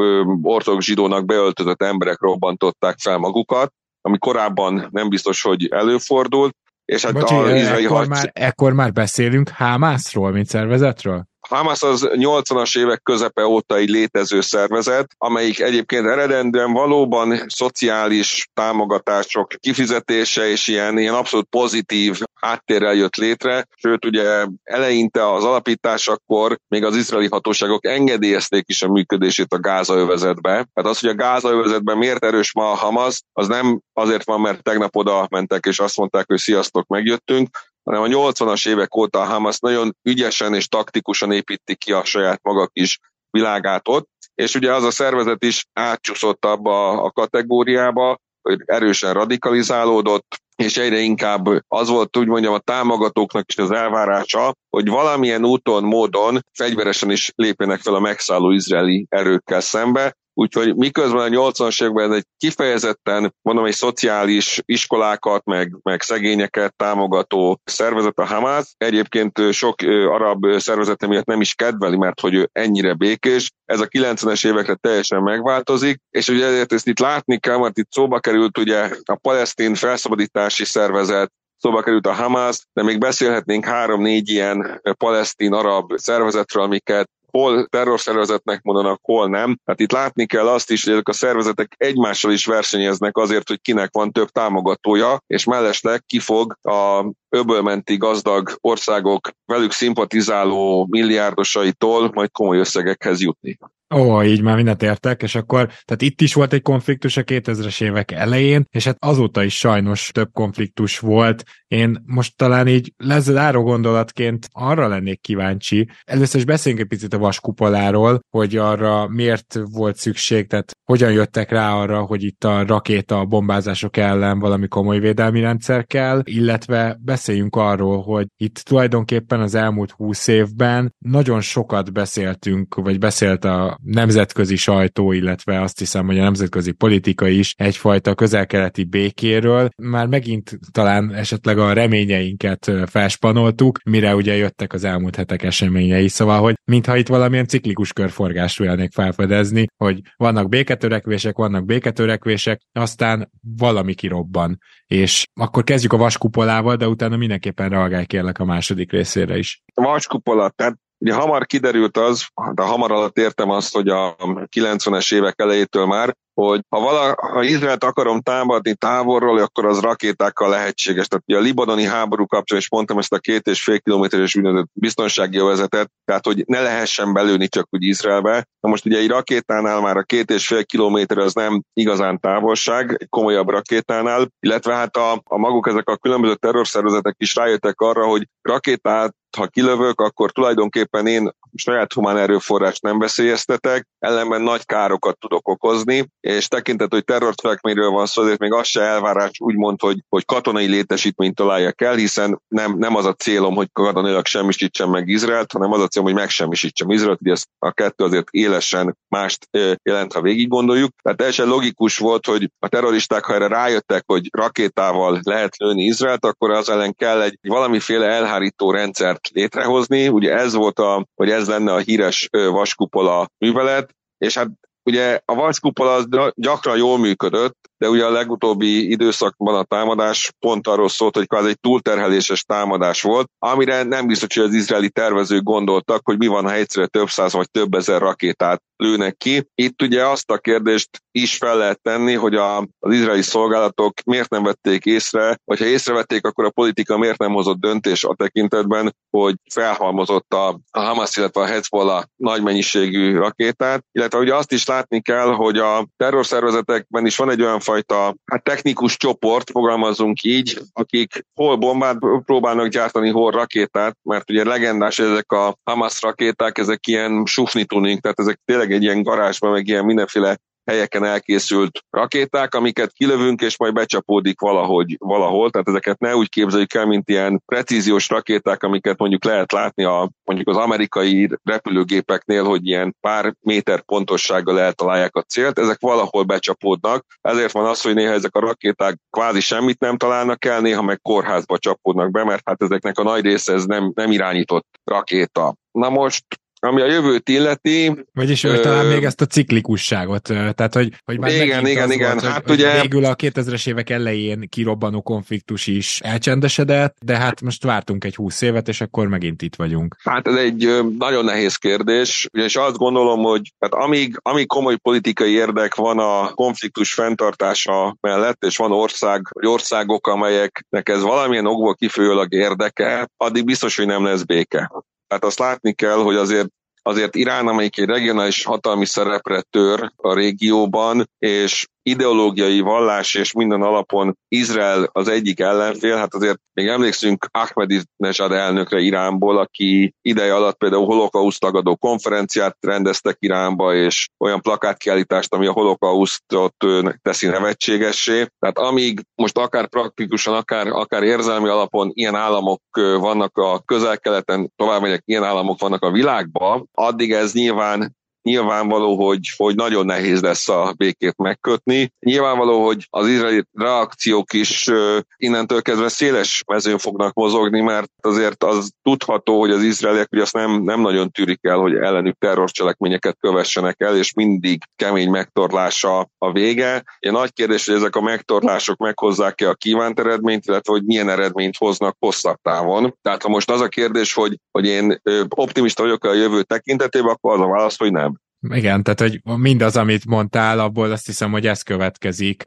[0.43, 3.70] ortodox zsidónak beöltözött emberek robbantották fel magukat
[4.00, 6.57] ami korábban nem biztos, hogy előfordult.
[6.85, 11.29] És hát Bocsi, a izraeli ekkor, már, ekkor már beszélünk Hámászról, mint szervezetről?
[11.50, 19.49] Hamas az 80-as évek közepe óta egy létező szervezet, amelyik egyébként eredendően valóban szociális támogatások
[19.49, 26.84] kifizetése és ilyen, ilyen abszolút pozitív háttérrel jött létre, sőt ugye eleinte az alapításakor még
[26.84, 30.50] az izraeli hatóságok engedélyezték is a működését a gázaövezetbe.
[30.50, 34.63] Tehát az, hogy a gázaövezetben miért erős ma a Hamas, az nem azért van, mert
[34.63, 37.49] tegnap oda mentek és azt mondták, hogy sziasztok, megjöttünk,
[37.84, 42.40] hanem a 80-as évek óta a Hamas nagyon ügyesen és taktikusan építi ki a saját
[42.43, 42.99] maga kis
[43.30, 50.36] világát ott, és ugye az a szervezet is átcsúszott abba a kategóriába, hogy erősen radikalizálódott,
[50.56, 55.84] és egyre inkább az volt, úgy mondjam, a támogatóknak is az elvárása, hogy valamilyen úton,
[55.84, 62.13] módon fegyveresen is lépjenek fel a megszálló izraeli erőkkel szembe, Úgyhogy miközben a 80-as években
[62.13, 68.75] egy kifejezetten, mondom, egy szociális iskolákat, meg, meg szegényeket támogató szervezet a Hamas.
[68.76, 69.75] Egyébként sok
[70.09, 73.50] arab szervezete miatt nem is kedveli, mert hogy ő ennyire békés.
[73.65, 77.91] Ez a 90-es évekre teljesen megváltozik, és ugye ezért ezt itt látni kell, mert itt
[77.91, 84.29] szóba került ugye a palesztin felszabadítási szervezet, szóba került a Hamas, de még beszélhetnénk három-négy
[84.29, 89.58] ilyen palesztin-arab szervezetről, amiket hol terrorszervezetnek mondanak, hol nem.
[89.64, 93.60] Hát itt látni kell azt is, hogy ezek a szervezetek egymással is versenyeznek azért, hogy
[93.60, 102.30] kinek van több támogatója, és mellesleg kifog a öbölmenti gazdag országok velük szimpatizáló milliárdosaitól majd
[102.30, 103.58] komoly összegekhez jutni.
[103.95, 107.82] Ó, így már mindent értek, és akkor, tehát itt is volt egy konfliktus a 2000-es
[107.82, 111.43] évek elején, és hát azóta is sajnos több konfliktus volt.
[111.66, 115.88] Én most talán így lezáró gondolatként arra lennék kíváncsi.
[116.04, 121.50] Először is beszéljünk egy picit a vaskupoláról, hogy arra miért volt szükség, tehát hogyan jöttek
[121.50, 126.99] rá arra, hogy itt a rakéta a bombázások ellen valami komoly védelmi rendszer kell, illetve
[127.21, 133.78] beszéljünk arról, hogy itt tulajdonképpen az elmúlt húsz évben nagyon sokat beszéltünk, vagy beszélt a
[133.83, 139.69] nemzetközi sajtó, illetve azt hiszem, hogy a nemzetközi politika is egyfajta közelkeleti békéről.
[139.76, 146.09] Már megint talán esetleg a reményeinket felspanoltuk, mire ugye jöttek az elmúlt hetek eseményei.
[146.09, 153.30] Szóval, hogy mintha itt valamilyen ciklikus körforgást vélnék felfedezni, hogy vannak béketőrekvések, vannak béketőrekvések, aztán
[153.56, 154.59] valami kirobban.
[154.91, 159.63] És akkor kezdjük a vaskupolával, de utána mindenképpen reagálj kérlek a második részére is.
[159.75, 164.17] A vaskupola, tehát Ugye hamar kiderült az, de hamar alatt értem azt, hogy a
[164.56, 170.49] 90-es évek elejétől már, hogy ha, vala, ha Izraelt akarom támadni távolról, akkor az rakétákkal
[170.49, 171.06] lehetséges.
[171.06, 174.71] Tehát ugye a libanoni háború kapcsán is mondtam ezt a két és fél kilométeres úgynevezett
[174.73, 178.47] biztonsági vezetet, tehát hogy ne lehessen belőni csak úgy Izraelbe.
[178.60, 182.97] Na most ugye egy rakétánál már a két és fél kilométer az nem igazán távolság,
[182.99, 188.06] egy komolyabb rakétánál, illetve hát a, a maguk ezek a különböző terrorszervezetek is rájöttek arra,
[188.06, 195.19] hogy rakétát ha kilövök, akkor tulajdonképpen én saját humán erőforrás nem veszélyeztetek, ellenben nagy károkat
[195.19, 199.99] tudok okozni, és tekintet, hogy terrorcselekményről van szó, azért még az se elvárás úgymond, hogy,
[200.08, 205.08] hogy katonai létesítményt találjak el, hiszen nem, nem az a célom, hogy katonailag semmisítsem meg
[205.08, 209.49] Izraelt, hanem az a célom, hogy megsemmisítsem Izraelt, ugye ez a kettő azért élesen mást
[209.82, 210.91] jelent, ha végig gondoljuk.
[211.02, 216.25] Tehát teljesen logikus volt, hogy a terroristák, ha erre rájöttek, hogy rakétával lehet lőni Izraelt,
[216.25, 220.08] akkor az ellen kell egy valamiféle elhárító rendszert létrehozni.
[220.08, 224.49] Ugye ez volt a, hogy ez lenne a híres vaskupola művelet, és hát
[224.83, 230.67] ugye a vaskupola az gyakran jól működött, de ugye a legutóbbi időszakban a támadás pont
[230.67, 235.43] arról szólt, hogy kvázi egy túlterheléses támadás volt, amire nem biztos, hogy az izraeli tervezők
[235.43, 239.49] gondoltak, hogy mi van, ha egyszerre több száz vagy több ezer rakétát lőnek ki.
[239.54, 244.30] Itt ugye azt a kérdést is fel lehet tenni, hogy a, az izraeli szolgálatok miért
[244.30, 248.95] nem vették észre, vagy ha észrevették, akkor a politika miért nem hozott döntés a tekintetben,
[249.10, 254.66] hogy felhalmozott a, a Hamas, illetve a Hezbollah nagy mennyiségű rakétát, illetve ugye azt is
[254.66, 260.58] látni kell, hogy a terrorszervezetekben is van egy olyan fajta hát technikus csoport, fogalmazunk így,
[260.73, 266.86] akik hol bombát próbálnak gyártani, hol rakétát, mert ugye legendás ezek a Hamas rakéták, ezek
[266.86, 270.37] ilyen sufni tuning, tehát ezek tényleg egy ilyen garázsban, meg ilyen mindenféle
[270.71, 275.50] helyeken elkészült rakéták, amiket kilövünk, és majd becsapódik valahogy, valahol.
[275.50, 280.11] Tehát ezeket ne úgy képzeljük el, mint ilyen precíziós rakéták, amiket mondjuk lehet látni a,
[280.25, 285.59] mondjuk az amerikai repülőgépeknél, hogy ilyen pár méter pontossággal eltalálják a célt.
[285.59, 287.04] Ezek valahol becsapódnak.
[287.21, 291.00] Ezért van az, hogy néha ezek a rakéták kvázi semmit nem találnak el, néha meg
[291.00, 295.54] kórházba csapódnak be, mert hát ezeknek a nagy része ez nem, nem irányított rakéta.
[295.73, 296.25] Na most
[296.61, 298.05] ami a jövőt illeti.
[298.15, 302.13] Vagyis ö, talán még ezt a ciklikusságot, tehát hogy, hogy már igen, igen, igen.
[302.13, 302.71] Volt, hát hogy, ugye...
[302.73, 308.15] Hogy végül a 2000-es évek elején kirobbanó konfliktus is elcsendesedett, de hát most vártunk egy
[308.15, 309.97] 20 évet, és akkor megint itt vagyunk.
[310.05, 310.69] Hát ez egy
[310.99, 316.29] nagyon nehéz kérdés, és azt gondolom, hogy hát amíg, amíg komoly politikai érdek van a
[316.29, 323.77] konfliktus fenntartása mellett, és van ország, országok, amelyeknek ez valamilyen okból kifolyólag érdeke, addig biztos,
[323.77, 324.71] hogy nem lesz béke.
[325.11, 326.49] Tehát azt látni kell, hogy azért
[326.83, 333.62] azért Irán, amelyik egy regionális hatalmi szerepre tör a régióban, és ideológiai, vallás és minden
[333.62, 340.56] alapon Izrael az egyik ellenfél, hát azért még emlékszünk Ahmadinejad elnökre Iránból, aki ideje alatt
[340.56, 346.54] például holokauszt tagadó konferenciát rendeztek Iránba, és olyan plakátkiállítást, ami a holokausztot
[347.02, 348.26] teszi nevetségessé.
[348.38, 352.62] Tehát amíg most akár praktikusan, akár, akár érzelmi alapon ilyen államok
[352.99, 359.21] vannak a közel-keleten, tovább megyek, ilyen államok vannak a világban, addig ez nyilván nyilvánvaló, hogy,
[359.37, 361.93] hogy nagyon nehéz lesz a békét megkötni.
[361.99, 364.71] Nyilvánvaló, hogy az izraeli reakciók is
[365.17, 370.33] innentől kezdve széles mezőn fognak mozogni, mert azért az tudható, hogy az izraeliek ugye azt
[370.33, 376.33] nem, nem nagyon tűrik el, hogy ellenük terrorcselekményeket kövessenek el, és mindig kemény megtorlása a
[376.33, 376.83] vége.
[376.99, 381.56] Egy nagy kérdés, hogy ezek a megtorlások meghozzák-e a kívánt eredményt, illetve hogy milyen eredményt
[381.56, 382.97] hoznak hosszabb távon.
[383.02, 387.33] Tehát ha most az a kérdés, hogy, hogy én optimista vagyok a jövő tekintetében, akkor
[387.33, 388.20] az a válasz, hogy nem.
[388.49, 392.45] Igen, tehát hogy mindaz, amit mondtál, abból azt hiszem, hogy ez következik.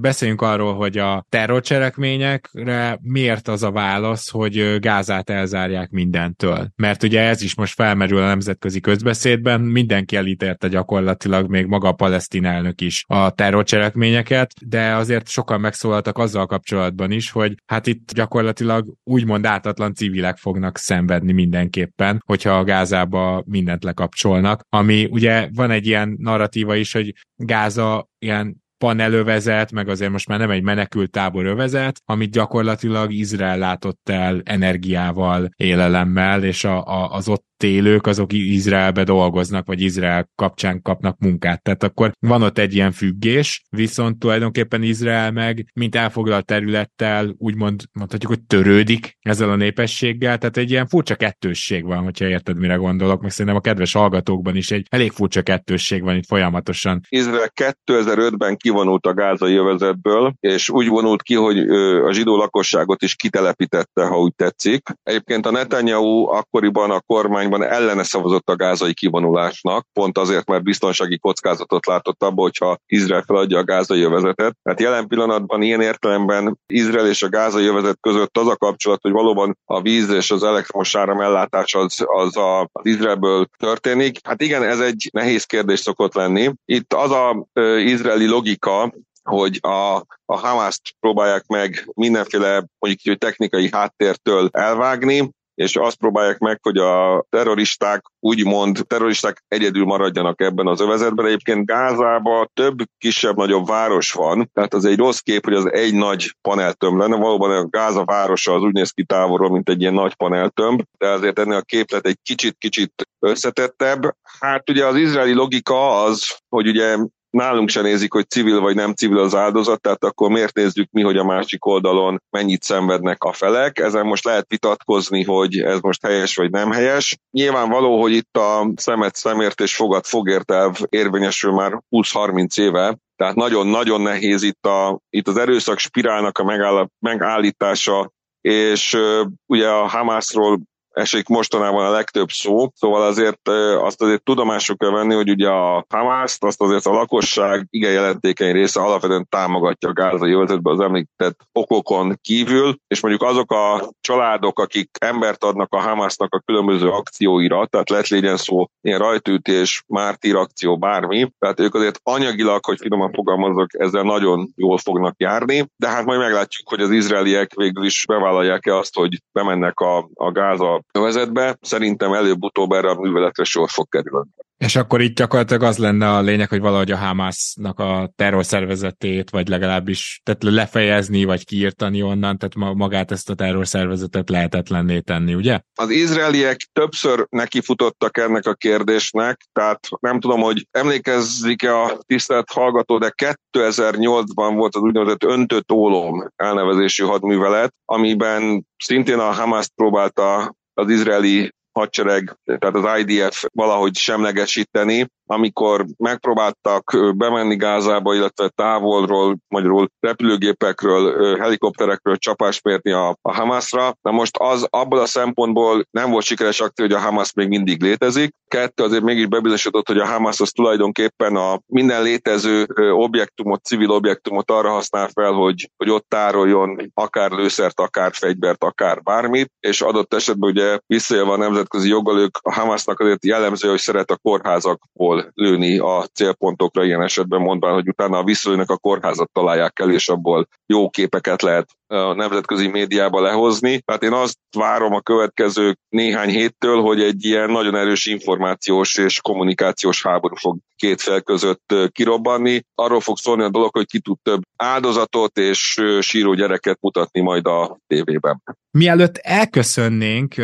[0.00, 6.68] Beszéljünk arról, hogy a terrorcselekményekre miért az a válasz, hogy Gázát elzárják mindentől.
[6.76, 11.92] Mert ugye ez is most felmerül a nemzetközi közbeszédben, mindenki elítélte gyakorlatilag, még maga a
[11.92, 18.12] palesztin elnök is a terrorcselekményeket, de azért sokan megszólaltak azzal kapcsolatban is, hogy hát itt
[18.12, 24.66] gyakorlatilag úgymond ártatlan civilek fognak szenvedni mindenképpen, hogyha a Gázába mindent lekapcsolnak.
[24.68, 30.38] Ami ugye van egy ilyen narratíva is, hogy Gáza ilyen panelövezet, meg azért most már
[30.38, 37.12] nem egy menekült tábor övezet, amit gyakorlatilag Izrael látott el energiával, élelemmel, és a, a,
[37.12, 41.62] az ott élők, azok Izraelbe dolgoznak, vagy Izrael kapcsán kapnak munkát.
[41.62, 47.82] Tehát akkor van ott egy ilyen függés, viszont tulajdonképpen Izrael meg, mint elfoglalt területtel, úgymond
[47.92, 52.74] mondhatjuk, hogy törődik ezzel a népességgel, tehát egy ilyen furcsa kettősség van, hogyha érted, mire
[52.74, 57.00] gondolok, meg szerintem a kedves hallgatókban is egy elég furcsa kettősség van itt folyamatosan.
[57.08, 57.52] Izrael
[57.86, 61.58] 2005-ben kivonult a gázai övezetből, és úgy vonult ki, hogy
[61.98, 64.82] a zsidó lakosságot is kitelepítette, ha úgy tetszik.
[65.02, 67.00] Egyébként a Netanyahu akkoriban a
[67.48, 73.22] kormányban ellene szavazott a gázai kivonulásnak, pont azért, mert biztonsági kockázatot látott abba, hogyha Izrael
[73.22, 74.56] feladja a gázai övezetet.
[74.62, 79.12] Tehát jelen pillanatban ilyen értelemben Izrael és a gázai övezet között az a kapcsolat, hogy
[79.12, 84.18] valóban a víz és az elektromos áram ellátás az, az a, az Izraelből történik.
[84.26, 86.50] Hát igen, ez egy nehéz kérdés szokott lenni.
[86.64, 87.46] Itt az a
[87.78, 95.96] izraeli logika, hogy a, a Hamaszt próbálják meg mindenféle mondjuk technikai háttértől elvágni, és azt
[95.96, 101.26] próbálják meg, hogy a terroristák úgymond terroristák egyedül maradjanak ebben az övezetben.
[101.26, 106.36] Egyébként Gázában több kisebb-nagyobb város van, tehát az egy rossz kép, hogy az egy nagy
[106.40, 107.16] paneltömb lenne.
[107.16, 111.08] Valóban a Gáza városa az úgy néz ki távolról, mint egy ilyen nagy paneltömb, de
[111.08, 114.16] azért ennél a képlet egy kicsit-kicsit összetettebb.
[114.40, 116.96] Hát ugye az izraeli logika az, hogy ugye
[117.34, 121.02] nálunk se nézik, hogy civil vagy nem civil az áldozat, tehát akkor miért nézzük mi,
[121.02, 123.78] hogy a másik oldalon mennyit szenvednek a felek.
[123.78, 127.18] Ezen most lehet vitatkozni, hogy ez most helyes vagy nem helyes.
[127.30, 130.52] Nyilvánvaló, hogy itt a szemet szemért és fogad fogért
[130.88, 138.12] érvényesül már 20-30 éve, tehát nagyon-nagyon nehéz itt, a, itt az erőszak spirálnak a megállítása,
[138.40, 138.98] és
[139.46, 140.60] ugye a Hamászról
[140.94, 143.48] esik mostanában a legtöbb szó, szóval azért
[143.80, 148.52] azt azért tudomásuk kell venni, hogy ugye a Hamaszt, azt azért a lakosság igen jelentékeny
[148.52, 154.58] része alapvetően támogatja a gázai övezetbe az említett okokon kívül, és mondjuk azok a családok,
[154.58, 160.36] akik embert adnak a Hamasnak a különböző akcióira, tehát lett legyen szó ilyen rajtütés, mártír
[160.36, 165.88] akció, bármi, tehát ők azért anyagilag, hogy finoman fogalmazok, ezzel nagyon jól fognak járni, de
[165.88, 170.83] hát majd meglátjuk, hogy az izraeliek végül is bevállalják-e azt, hogy bemennek a, a gáza
[170.92, 174.28] övezetbe, szerintem előbb-utóbb erre a műveletre sor fog kerülni.
[174.58, 179.48] És akkor itt gyakorlatilag az lenne a lényeg, hogy valahogy a Hamasnak a terrorszervezetét, vagy
[179.48, 185.60] legalábbis tehát lefejezni, vagy kiirtani onnan, tehát magát ezt a terrorszervezetet lehetetlenné tenni, ugye?
[185.74, 192.98] Az izraeliek többször nekifutottak ennek a kérdésnek, tehát nem tudom, hogy emlékezzik-e a tisztelt hallgató,
[192.98, 193.12] de
[193.52, 201.52] 2008-ban volt az úgynevezett öntött ólom elnevezésű hadművelet, amiben szintén a Hamas próbálta az izraeli
[201.74, 212.16] hadsereg, tehát az IDF valahogy semlegesíteni, amikor megpróbáltak bemenni Gázába, illetve távolról, magyarul repülőgépekről, helikopterekről
[212.16, 213.96] csapást mérni a, a Hamasra.
[214.02, 217.82] Na most az abból a szempontból nem volt sikeres akció, hogy a Hamas még mindig
[217.82, 218.34] létezik.
[218.48, 224.50] Kettő azért mégis bebizonyosodott, hogy a Hamas az tulajdonképpen a minden létező objektumot, civil objektumot
[224.50, 230.14] arra használ fel, hogy, hogy ott tároljon akár lőszert, akár fegyvert, akár bármit, és adott
[230.14, 235.30] esetben ugye visszaélve a nemzetközi joggal ők a Hamasnak azért jellemző, hogy szeret a kórházakból
[235.34, 240.08] lőni a célpontokra ilyen esetben mondván, hogy utána a visszalőnek a kórházat találják el, és
[240.08, 243.80] abból jó képeket lehet a nemzetközi médiába lehozni.
[243.80, 249.20] Tehát én azt várom a következő néhány héttől, hogy egy ilyen nagyon erős információs és
[249.20, 252.64] kommunikációs háború fog két fel között kirobbanni.
[252.74, 257.46] Arról fog szólni a dolog, hogy ki tud több áldozatot és síró gyereket mutatni majd
[257.46, 258.42] a tévében.
[258.70, 260.34] Mielőtt elköszönnénk,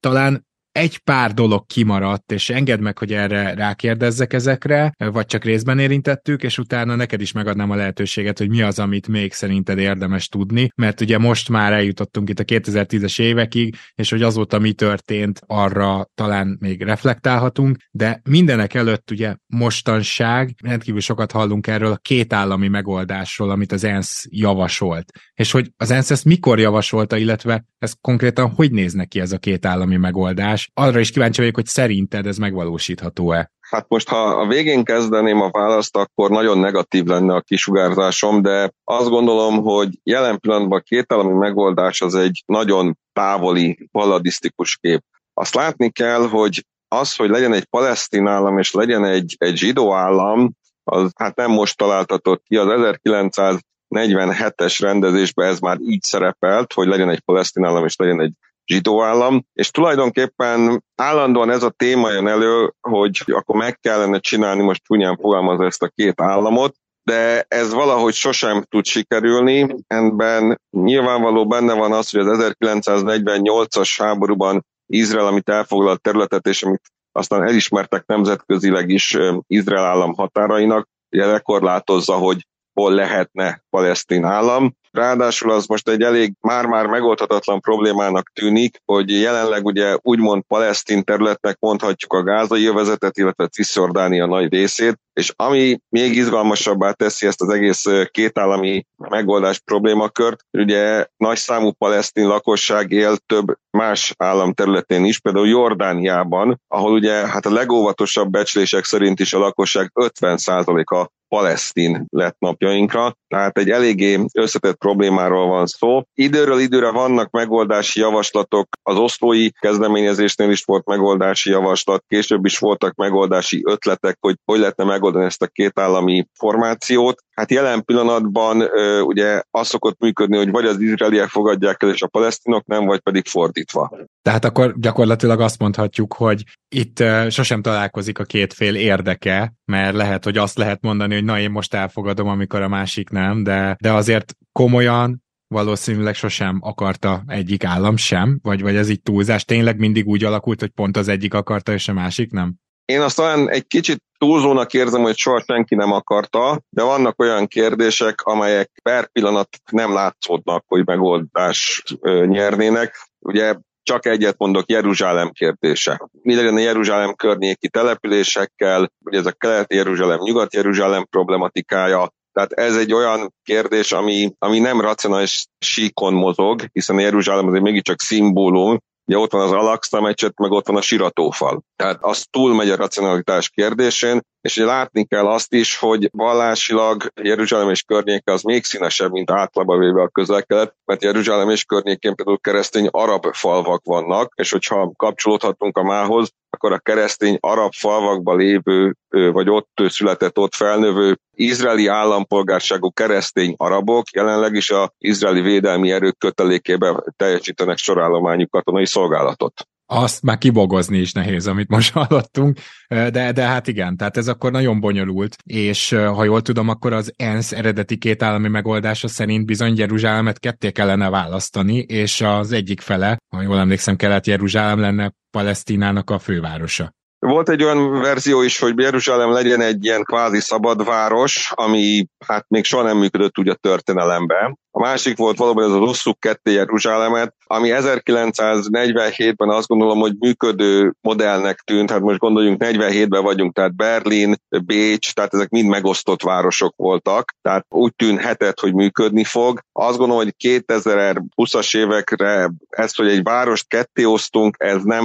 [0.00, 5.78] talán egy pár dolog kimaradt, és engedd meg, hogy erre rákérdezzek ezekre, vagy csak részben
[5.78, 10.28] érintettük, és utána neked is megadnám a lehetőséget, hogy mi az, amit még szerinted érdemes
[10.28, 15.40] tudni, mert ugye most már eljutottunk itt a 2010-es évekig, és hogy azóta mi történt,
[15.46, 22.32] arra talán még reflektálhatunk, de mindenek előtt ugye mostanság, rendkívül sokat hallunk erről a két
[22.32, 25.12] állami megoldásról, amit az ENSZ javasolt.
[25.34, 29.38] És hogy az ENSZ ezt mikor javasolta, illetve ez konkrétan hogy néz neki ez a
[29.38, 33.50] két állami megoldás, és arra is kíváncsi vagyok, hogy szerinted ez megvalósítható-e?
[33.60, 38.72] Hát most, ha a végén kezdeném a választ, akkor nagyon negatív lenne a kisugárzásom, de
[38.84, 45.04] azt gondolom, hogy jelen pillanatban a kétállami megoldás az egy nagyon távoli, paladisztikus kép.
[45.34, 49.94] Azt látni kell, hogy az, hogy legyen egy palesztin állam és legyen egy, egy zsidó
[49.94, 50.52] állam,
[50.84, 57.10] az hát nem most találtatott ki, az 1947-es rendezésben ez már így szerepelt, hogy legyen
[57.10, 58.32] egy palesztin állam és legyen egy
[58.72, 64.62] zsidó állam, és tulajdonképpen állandóan ez a téma jön elő, hogy akkor meg kellene csinálni,
[64.62, 69.76] most csúnyán fogalmazza ezt a két államot, de ez valahogy sosem tud sikerülni.
[69.86, 76.82] Ebben nyilvánvaló benne van az, hogy az 1948-as háborúban Izrael, amit elfoglalt területet, és amit
[77.12, 84.74] aztán elismertek nemzetközileg is Izrael állam határainak, ugye lekorlátozza, hogy hol lehetne palesztin állam.
[84.92, 91.56] Ráadásul az most egy elég már-már megoldhatatlan problémának tűnik, hogy jelenleg ugye úgymond palesztin területnek
[91.60, 97.48] mondhatjuk a gázai övezetet, illetve Cisjordánia nagy részét, és ami még izgalmasabbá teszi ezt az
[97.48, 105.18] egész kétállami megoldás problémakört, ugye nagy számú palesztin lakosság él több más állam területén is,
[105.18, 112.36] például Jordániában, ahol ugye hát a legóvatosabb becslések szerint is a lakosság 50%-a palesztin lett
[112.38, 116.02] napjainkra, tehát egy eléggé összetett problémáról van szó.
[116.14, 122.94] Időről időre vannak megoldási javaslatok, az oszlói kezdeményezésnél is volt megoldási javaslat, később is voltak
[122.94, 127.22] megoldási ötletek, hogy hogy lehetne megoldani ezt a két állami formációt.
[127.34, 128.62] Hát jelen pillanatban
[129.04, 133.00] ugye az szokott működni, hogy vagy az izraeliek fogadják el, és a palesztinok nem, vagy
[133.00, 133.92] pedig fordítva.
[134.22, 140.24] Tehát akkor gyakorlatilag azt mondhatjuk, hogy itt sosem találkozik a két fél érdeke, mert lehet,
[140.24, 143.92] hogy azt lehet mondani, hogy na én most elfogadom, amikor a másik nem, de, de
[143.92, 149.44] azért komolyan valószínűleg sosem akarta egyik állam sem, vagy, vagy ez így túlzás.
[149.44, 152.54] Tényleg mindig úgy alakult, hogy pont az egyik akarta, és a másik nem?
[152.84, 157.46] Én azt talán egy kicsit túlzónak érzem, hogy soha senki nem akarta, de vannak olyan
[157.46, 161.82] kérdések, amelyek per pillanat nem látszódnak, hogy megoldás
[162.26, 163.08] nyernének.
[163.18, 166.08] Ugye csak egyet mondok, Jeruzsálem kérdése.
[166.22, 172.92] Mi legyen a Jeruzsálem környéki településekkel, ugye ez a kelet-Jeruzsálem, nyugat-Jeruzsálem problematikája, tehát ez egy
[172.92, 179.18] olyan kérdés, ami, ami nem racionális síkon mozog, hiszen a Jeruzsálem azért mégiscsak szimbólum, Ugye
[179.18, 181.62] ott van az Alaxa meccset, meg ott van a siratófal.
[181.76, 187.70] Tehát az túlmegy a racionalitás kérdésén, és ugye látni kell azt is, hogy vallásilag Jeruzsálem
[187.70, 192.40] és környéke az még színesebb, mint általában véve a közel-kelet, mert Jeruzsálem és környékén például
[192.40, 198.96] keresztény arab falvak vannak, és hogyha kapcsolódhatunk a mához, akkor a keresztény arab falvakban lévő,
[199.08, 206.18] vagy ott született, ott felnövő izraeli állampolgárságú keresztény arabok jelenleg is a izraeli védelmi erők
[206.18, 209.66] kötelékében teljesítenek sorállományú katonai szolgálatot.
[209.86, 214.50] Azt már kibogozni is nehéz, amit most hallottunk, de, de hát igen, tehát ez akkor
[214.50, 219.76] nagyon bonyolult, és ha jól tudom, akkor az ENSZ eredeti két állami megoldása szerint bizony
[219.76, 226.18] Jeruzsálemet ketté kellene választani, és az egyik fele, ha jól emlékszem, Kelet-Jeruzsálem lenne Palesztinának a
[226.18, 226.92] fővárosa.
[227.18, 232.44] Volt egy olyan verzió is, hogy Jeruzsálem legyen egy ilyen kvázi szabad város, ami hát
[232.48, 234.58] még soha nem működött úgy a történelemben.
[234.74, 240.94] A másik volt valóban ez az osszuk ketté Jeruzsálemet, ami 1947-ben azt gondolom, hogy működő
[241.00, 246.74] modellnek tűnt, hát most gondoljunk 47-ben vagyunk, tehát Berlin, Bécs, tehát ezek mind megosztott városok
[246.76, 249.60] voltak, tehát úgy tűnhetett, hogy működni fog.
[249.72, 255.04] Azt gondolom, hogy 2020-as évekre ezt, hogy egy várost ketté osztunk, ez nem